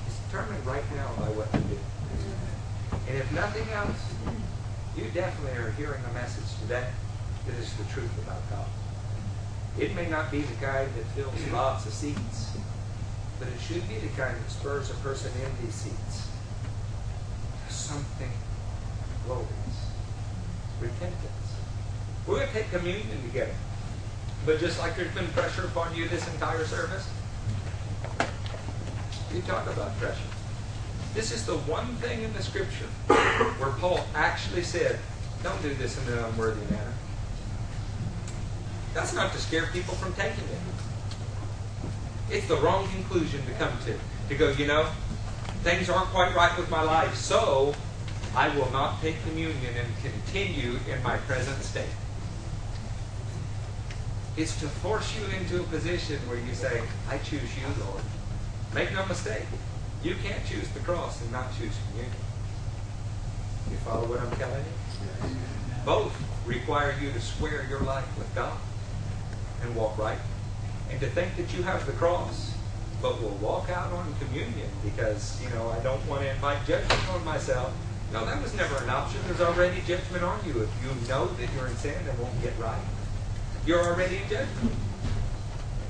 [0.08, 1.80] It's determined right now by what you do.
[3.10, 4.00] And if nothing else,
[4.96, 6.88] you definitely are hearing a message today
[7.46, 8.68] that is the truth about God.
[9.80, 12.58] It may not be the kind that fills lots of seats,
[13.40, 16.31] but it should be the kind that spurs a person in these seats
[17.92, 18.32] something
[19.26, 19.48] glorious.
[20.80, 21.48] Repentance.
[22.26, 23.54] We're going to take communion together.
[24.46, 27.08] But just like there's been pressure upon you this entire service,
[29.34, 30.18] you talk about pressure.
[31.14, 32.88] This is the one thing in the scripture
[33.60, 34.98] where Paul actually said,
[35.44, 36.94] don't do this in an unworthy manner.
[38.94, 40.60] That's not to scare people from taking it.
[42.30, 43.98] It's the wrong conclusion to come to.
[44.30, 44.90] To go, you know,
[45.64, 47.74] things aren't quite right with my life, so
[48.36, 51.86] I will not take communion and continue in my present state.
[54.38, 58.02] It's to force you into a position where you say, I choose you, Lord.
[58.74, 59.44] Make no mistake.
[60.04, 62.16] You can't choose the cross and not choose communion.
[63.70, 65.36] You follow what I'm telling you?
[65.86, 66.16] Both
[66.46, 68.58] require you to square your life with God
[69.62, 70.18] and walk right.
[70.90, 72.51] And to think that you have the cross,
[73.02, 77.10] but will walk out on communion because, you know, I don't want to invite judgment
[77.10, 77.74] on myself.
[78.14, 79.22] No, that was never an option.
[79.26, 82.58] There's already judgment on you if you know that you're in sin and won't get
[82.60, 82.82] right.
[83.66, 84.76] You're already in judgment.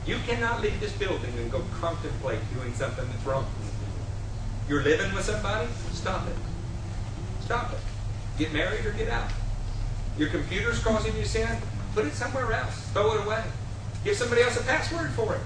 [0.06, 3.46] You cannot leave this building and go contemplate doing something that's wrong.
[4.70, 5.68] You're living with somebody?
[5.92, 6.36] Stop it.
[7.42, 7.80] Stop it.
[8.38, 9.30] Get married or get out.
[10.18, 11.50] Your computer's causing you sin?
[11.94, 12.88] Put it somewhere else.
[12.94, 13.44] Throw it away.
[14.04, 15.42] Give somebody else a password for it.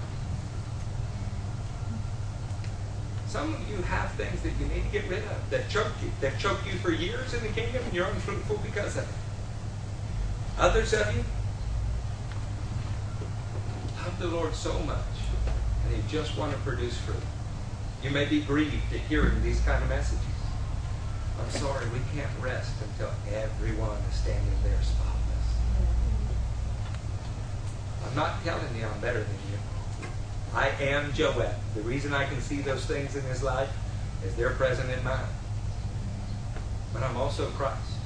[3.35, 6.09] Some of you have things that you need to get rid of that choke you,
[6.21, 10.57] that choke you for years in the kingdom, and you're unfruitful because of it.
[10.57, 11.25] Others of you
[13.97, 15.19] love the Lord so much,
[15.83, 17.21] and you just want to produce fruit.
[18.01, 20.23] You may be grieved at hearing these kind of messages.
[21.37, 25.47] I'm sorry, we can't rest until everyone is standing there spotless.
[28.07, 29.74] I'm not telling you I'm better than you.
[30.55, 31.53] I am Joab.
[31.75, 33.69] The reason I can see those things in his life
[34.25, 35.27] is they're present in mine.
[36.93, 37.99] But I'm also Christ.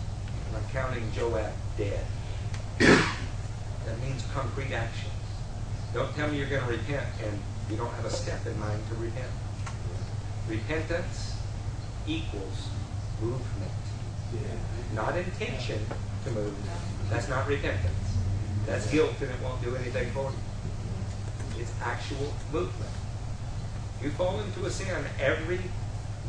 [0.47, 2.03] And I'm counting Joab dead.
[2.79, 5.13] that means concrete actions.
[5.93, 7.39] Don't tell me you're going to repent and
[7.69, 9.29] you don't have a step in mind to repent.
[10.47, 11.35] Repentance
[12.07, 12.69] equals
[13.21, 13.71] movement.
[14.95, 15.85] Not intention
[16.25, 16.55] to move.
[17.11, 17.93] That's not repentance.
[18.65, 20.48] That's guilt and it won't do anything for you.
[21.59, 22.91] It's actual movement.
[24.01, 25.59] You fall into a sin every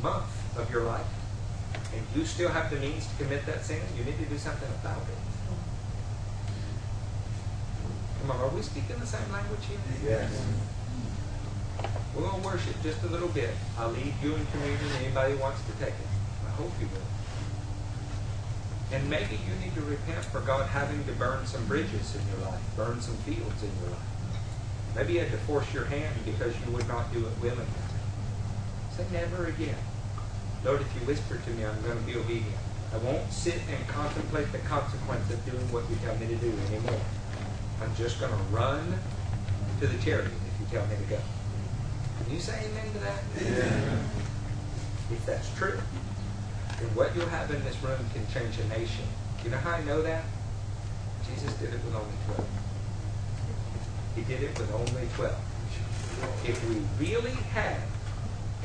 [0.02, 1.07] month of your life,
[1.94, 4.69] and you still have the means to commit that sin, you need to do something
[4.82, 5.19] about it.
[8.20, 9.78] Come on, are we speaking the same language here?
[10.05, 10.43] Yes.
[12.15, 13.51] We're going to worship just a little bit.
[13.78, 14.90] I'll leave you in communion.
[15.01, 16.11] Anybody wants to take it.
[16.47, 17.07] I hope you will.
[18.93, 22.51] And maybe you need to repent for God having to burn some bridges in your
[22.51, 24.10] life, burn some fields in your life.
[24.95, 27.67] Maybe you had to force your hand because you would not do it willingly.
[28.97, 29.77] Say never again.
[30.65, 32.57] Lord, if you whisper to me, I'm going to be obedient.
[32.93, 36.53] I won't sit and contemplate the consequence of doing what you tell me to do
[36.67, 37.01] anymore.
[37.81, 38.99] I'm just going to run
[39.81, 41.19] to the chariot if you tell me to go.
[42.25, 43.23] Can you say amen to that?
[43.41, 43.99] Yeah.
[45.12, 45.79] If that's true,
[46.79, 49.05] then what you'll have in this room can change a nation.
[49.45, 50.25] You know how I know that?
[51.27, 52.60] Jesus did it with only 12.
[54.15, 55.35] He did it with only 12.
[56.45, 57.81] If we really had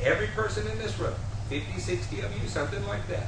[0.02, 1.14] every person in this room,
[1.48, 3.26] 50, 60 of you, something like that,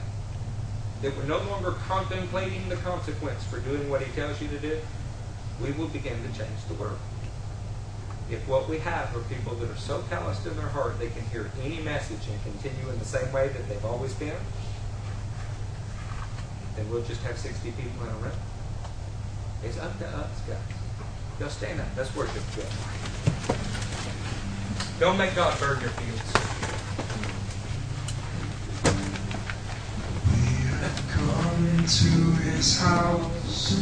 [1.02, 4.78] that we're no longer contemplating the consequence for doing what he tells you to do,
[5.62, 6.98] we will begin to change the world.
[8.30, 11.24] If what we have are people that are so calloused in their heart they can
[11.30, 14.36] hear any message and continue in the same way that they've always been,
[16.76, 18.32] then we'll just have 60 people in a room.
[19.64, 20.77] It's up to us, guys.
[21.40, 21.86] Y'all stand up.
[21.96, 22.42] Let's worship.
[24.98, 26.32] Don't make God burn your fields.
[30.26, 33.80] We have come into his house,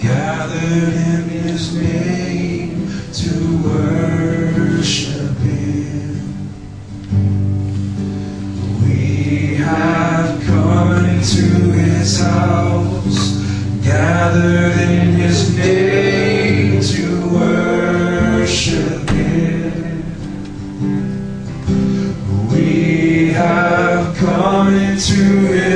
[0.00, 3.32] gathered in his name to
[3.68, 6.48] worship him.
[8.82, 13.36] We have come into his house,
[13.84, 15.97] gathered in his name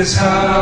[0.03, 0.52] into his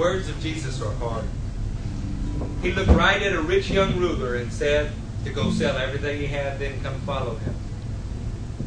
[0.00, 1.26] words of Jesus are hard.
[2.62, 4.92] He looked right at a rich young ruler and said
[5.24, 7.54] to go sell everything he had, then come follow him.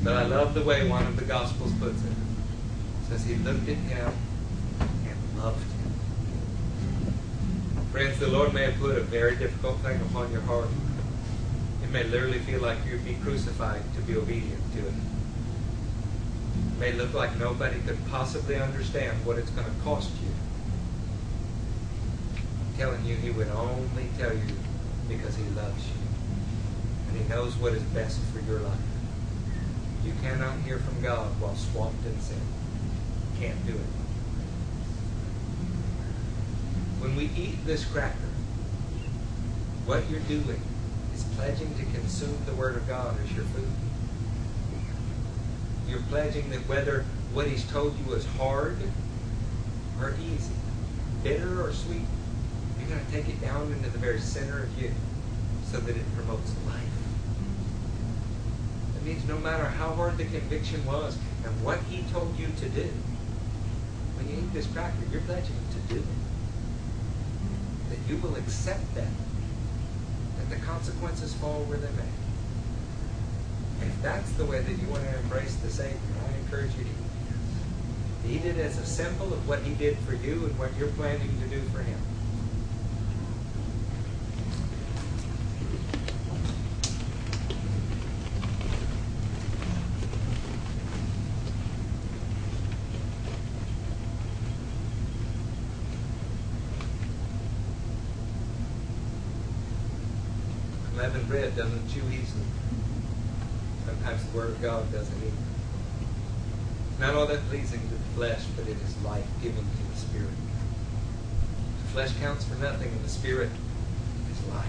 [0.03, 2.11] But I love the way one of the Gospels puts it.
[2.11, 4.13] It says he looked at him
[4.79, 5.93] and loved him.
[7.91, 10.69] Friends, the Lord may have put a very difficult thing upon your heart.
[11.83, 14.93] It may literally feel like you'd be crucified to be obedient to it.
[16.73, 20.29] It may look like nobody could possibly understand what it's going to cost you.
[22.77, 24.55] Telling you, He would only tell you
[25.07, 25.93] because He loves you.
[27.09, 28.77] And He knows what is best for your life.
[30.03, 32.41] You cannot hear from God while swamped in sin.
[33.39, 33.93] Can't do it.
[36.99, 38.17] When we eat this cracker,
[39.85, 40.61] what you're doing
[41.13, 43.69] is pledging to consume the Word of God as your food.
[45.87, 48.77] You're pledging that whether what He's told you is hard
[49.99, 50.53] or easy,
[51.23, 52.07] bitter or sweet,
[52.83, 54.91] you're going to take it down into the very center of you
[55.71, 56.83] so that it promotes life.
[58.93, 62.69] That means no matter how hard the conviction was and what He told you to
[62.69, 62.89] do,
[64.17, 66.05] when you eat this cracker, you're pledging to do it
[67.89, 69.07] that you will accept that,
[70.37, 73.87] that the consequences fall where they may.
[73.87, 75.97] If that's the way that you want to embrace the Savior,
[76.27, 76.89] I encourage you to
[78.29, 78.47] eat it.
[78.47, 81.29] Eat it as a symbol of what He did for you and what you're planning
[81.41, 81.99] to do for Him.
[101.55, 102.45] Doesn't chew easily.
[103.85, 105.31] Sometimes the Word of God doesn't either.
[106.89, 109.97] It's not all that pleasing to the flesh, but it is life giving to the
[109.99, 110.33] Spirit.
[111.83, 113.49] The flesh counts for nothing, and the Spirit
[114.31, 114.65] is life.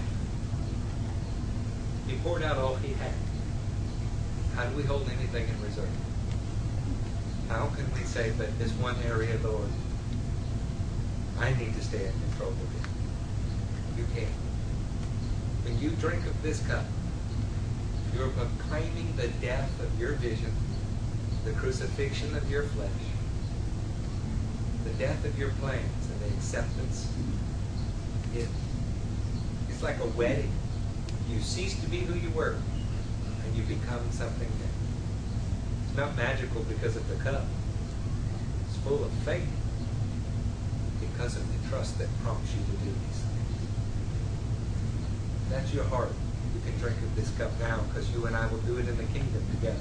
[2.07, 3.13] He poured out all He had.
[4.53, 5.89] How do we hold anything in reserve?
[7.49, 9.69] How can we say, but this one area, Lord,
[11.39, 13.97] I need to stay in control of it?
[13.97, 14.44] You can't.
[15.65, 16.85] When you drink of this cup,
[18.15, 20.51] you're proclaiming the death of your vision,
[21.43, 22.89] the crucifixion of your flesh,
[24.83, 27.09] the death of your plans, and the acceptance
[28.35, 28.47] it.
[29.69, 30.51] It's like a wedding.
[31.29, 32.57] You cease to be who you were,
[33.43, 35.87] and you become something new.
[35.87, 37.43] It's not magical because of the cup.
[38.67, 39.49] It's full of faith
[40.99, 43.14] because of the trust that prompts you to do these
[45.49, 46.11] that's your heart.
[46.53, 48.97] You can drink of this cup now because you and I will do it in
[48.97, 49.79] the kingdom together.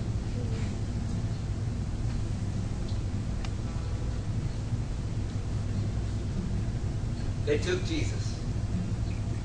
[7.46, 8.40] They took Jesus,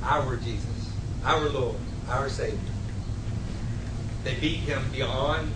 [0.04, 0.94] our Jesus,
[1.26, 1.76] our Lord,
[2.08, 2.58] our Savior.
[4.24, 5.52] They beat him beyond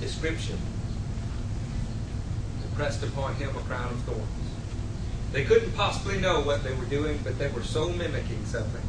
[0.00, 0.58] description
[2.62, 4.22] and pressed upon him a crown of thorns.
[5.32, 8.82] They couldn't possibly know what they were doing, but they were so mimicking something.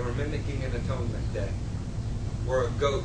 [0.00, 1.50] They were mimicking an atonement day
[2.46, 3.04] where a goat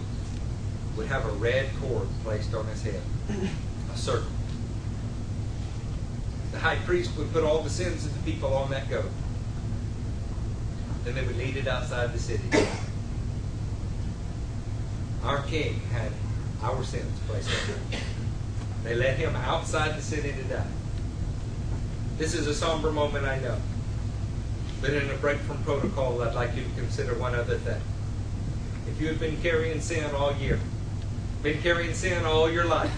[0.96, 3.02] would have a red cord placed on his head,
[3.94, 4.32] a circle.
[6.54, 9.12] The high priest would put all the sins of the people on that goat.
[11.04, 12.46] Then they would lead it outside the city.
[15.22, 16.14] Our king had
[16.64, 18.02] our sins placed on him.
[18.86, 20.68] They led him outside the city to die.
[22.18, 23.58] This is a somber moment, I know.
[24.86, 27.82] But in a break from protocol, I'd like you to consider one other thing.
[28.88, 30.60] If you have been carrying sin all year,
[31.42, 32.94] been carrying sin all your life,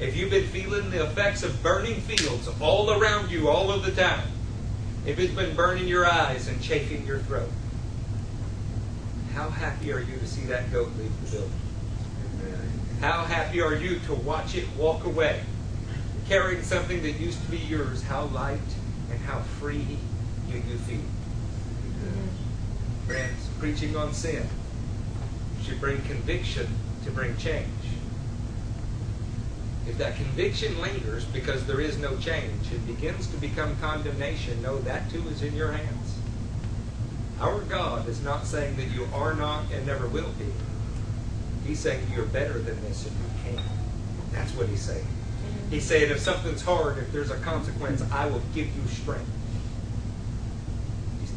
[0.00, 3.92] if you've been feeling the effects of burning fields all around you all of the
[3.92, 4.24] time,
[5.04, 7.50] if it's been burning your eyes and chafing your throat,
[9.34, 11.52] how happy are you to see that goat leave the building?
[13.00, 15.42] How happy are you to watch it walk away,
[16.26, 18.02] carrying something that used to be yours?
[18.02, 18.60] How light
[19.10, 19.98] and how free
[20.52, 21.00] do you feel?
[23.06, 24.46] Friends, preaching on sin
[25.62, 26.66] should bring conviction
[27.04, 27.68] to bring change.
[29.88, 34.62] If that conviction lingers because there is no change, it begins to become condemnation.
[34.62, 36.18] No, that too is in your hands.
[37.40, 40.46] Our God is not saying that you are not and never will be.
[41.66, 43.64] He's saying you're better than this and you can.
[44.32, 45.06] That's what he's saying.
[45.70, 49.28] He's saying if something's hard, if there's a consequence, I will give you strength.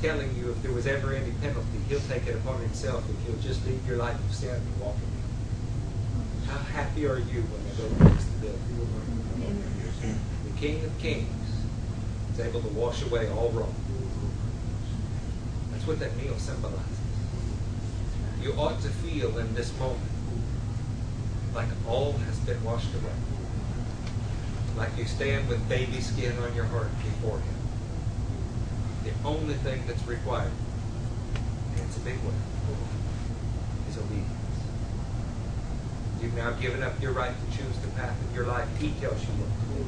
[0.06, 3.42] Telling you if there was ever any penalty, he'll take it upon himself if you'll
[3.42, 6.48] just leave your life of sin and walk in it.
[6.48, 8.54] How happy are you when the Lord takes the bill?
[10.46, 11.50] The King of Kings
[12.32, 13.74] is able to wash away all wrong.
[15.72, 17.00] That's what that meal symbolizes.
[18.44, 20.12] You ought to feel in this moment
[21.56, 23.18] like all has been washed away.
[24.78, 27.55] Like you stand with baby skin on your heart before Him.
[29.06, 30.52] The only thing that's required,
[31.76, 32.34] and it's a big one,
[33.88, 34.32] is obedience.
[36.22, 38.68] You've now given up your right to choose the path of your life.
[38.80, 39.86] He tells you what to do.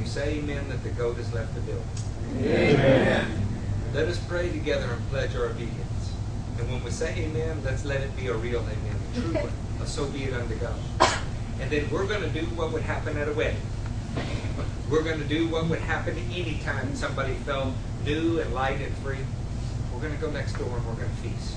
[0.00, 1.84] You say amen that the goat has left the building.
[2.38, 3.42] Amen.
[3.92, 6.12] Let us pray together and pledge our obedience.
[6.58, 9.52] And when we say amen, let's let it be a real amen, a true one,
[9.82, 10.78] a so be it unto God.
[11.60, 13.60] And then we're going to do what would happen at a wedding.
[14.88, 18.94] We're going to do what would happen any time somebody felt new and light and
[18.98, 19.18] free.
[19.92, 21.56] We're going to go next door and we're going to feast.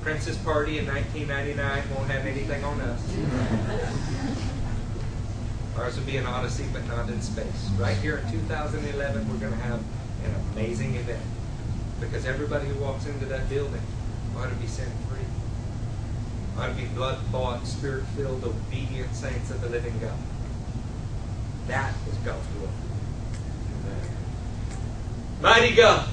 [0.00, 3.02] Prince's Party in 1999 won't have anything on us.
[5.76, 7.70] Ours will be an odyssey, but not in space.
[7.76, 9.80] Right here in 2011, we're going to have
[10.24, 11.22] an amazing event
[12.00, 13.82] because everybody who walks into that building
[14.38, 15.18] ought to be set free.
[16.56, 20.16] Ought to be blood bought, spirit filled, obedient saints of the living God.
[21.68, 22.68] That is God's will.
[25.40, 26.08] Mighty God,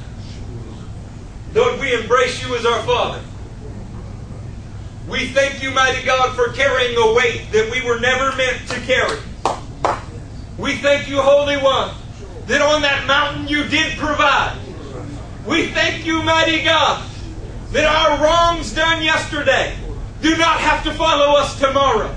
[1.54, 3.22] Lord, we embrace you as our Father.
[5.08, 8.80] We thank you, mighty God, for carrying a weight that we were never meant to
[8.82, 9.20] carry.
[10.58, 11.94] We thank you, Holy One,
[12.48, 14.58] that on that mountain you did provide.
[15.46, 17.06] We thank you, mighty God,
[17.72, 19.76] that our wrongs done yesterday
[20.22, 22.16] do not have to follow us tomorrow.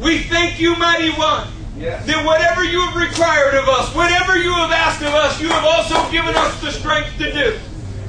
[0.00, 1.48] We thank you, mighty one,
[1.78, 5.64] that whatever you have required of us, whatever you have asked of us, you have
[5.64, 7.58] also given us the strength to do.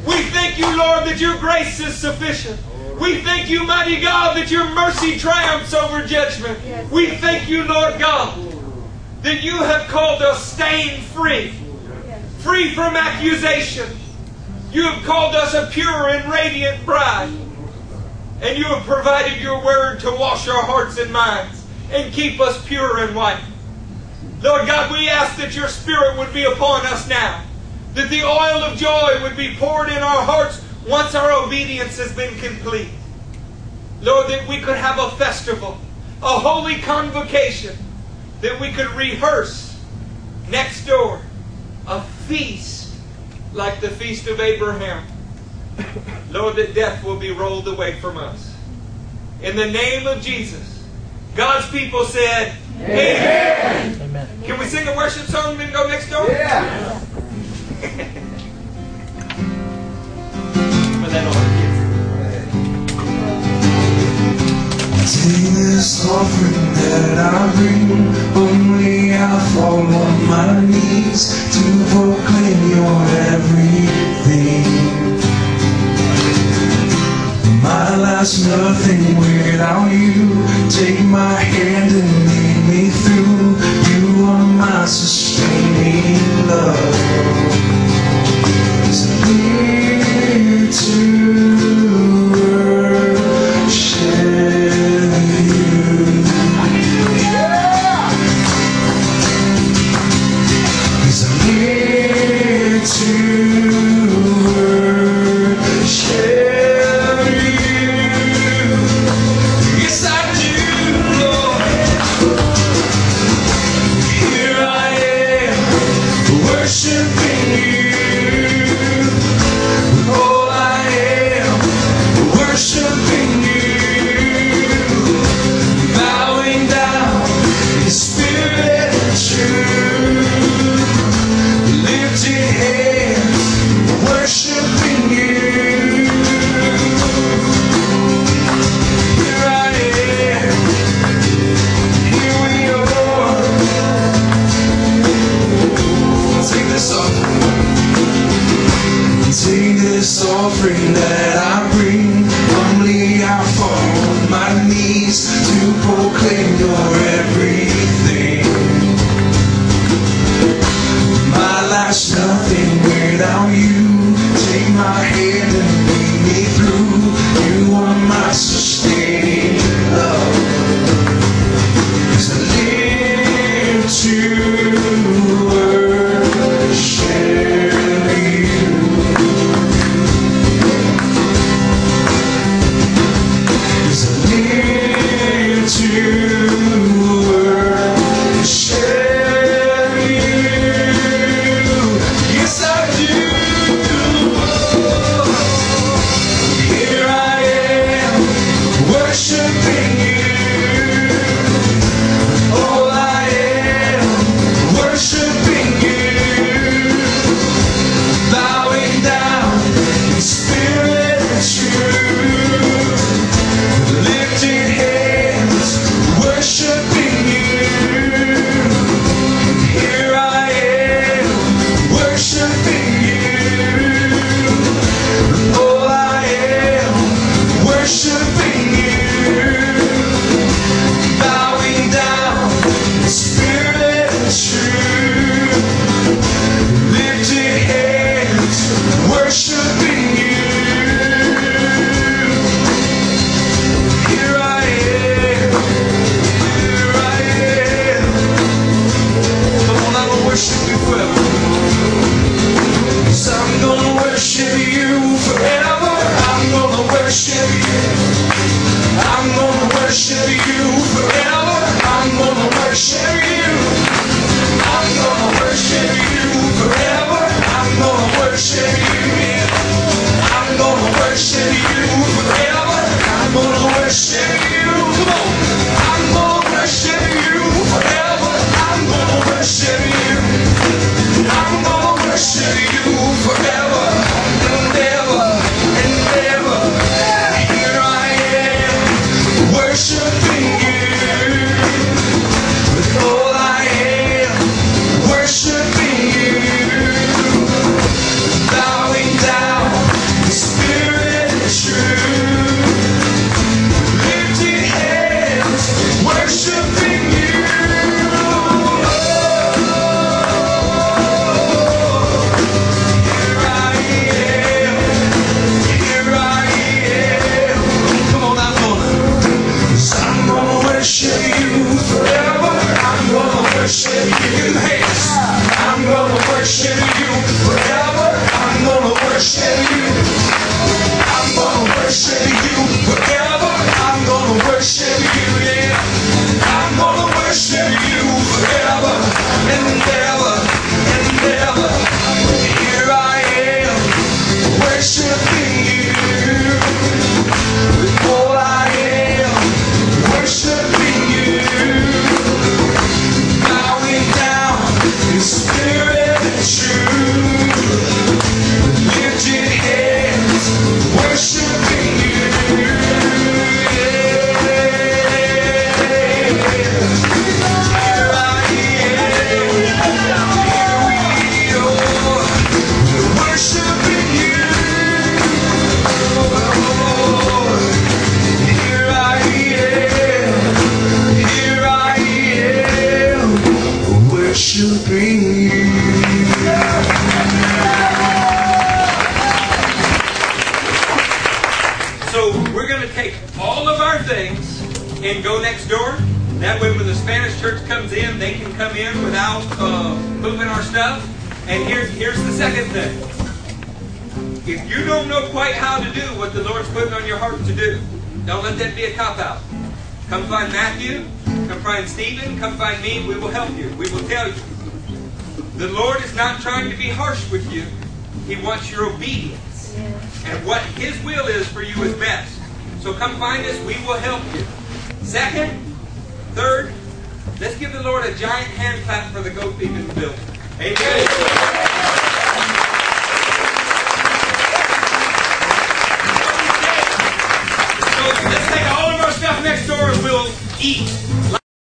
[0.08, 2.60] We thank you, Lord, that your grace is sufficient.
[3.00, 6.60] We thank you, mighty God, that your mercy triumphs over judgment.
[6.92, 8.38] We thank you, Lord God,
[9.22, 11.54] that you have called us stain free,
[12.40, 13.90] free from accusation.
[14.72, 17.32] You have called us a pure and radiant bride.
[18.42, 22.66] And you have provided your word to wash our hearts and minds and keep us
[22.66, 23.42] pure and white.
[24.42, 27.44] Lord God, we ask that your Spirit would be upon us now,
[27.94, 32.14] that the oil of joy would be poured in our hearts once our obedience has
[32.14, 32.90] been complete.
[34.02, 35.78] Lord, that we could have a festival,
[36.24, 37.76] a holy convocation,
[38.42, 39.78] that we could rehearse
[40.50, 41.22] next door,
[41.86, 42.96] a feast
[43.54, 45.06] like the feast of Abraham.
[46.32, 48.56] Lord, that death will be rolled away from us.
[49.42, 50.86] In the name of Jesus,
[51.36, 54.02] God's people said, Amen.
[54.02, 54.28] Amen.
[54.44, 56.26] Can we sing a worship song and then go next door?
[56.30, 57.00] Yeah.
[61.02, 61.50] Put that on.
[65.10, 67.90] Take this offering that I bring,
[68.36, 71.22] only I fall on my knees
[71.54, 71.62] to
[71.92, 73.00] proclaim your
[73.34, 74.68] everything.
[77.62, 80.46] My life's nothing without you.
[80.70, 83.58] Take my hand and lead me through.
[83.90, 87.09] You are my sustaining love.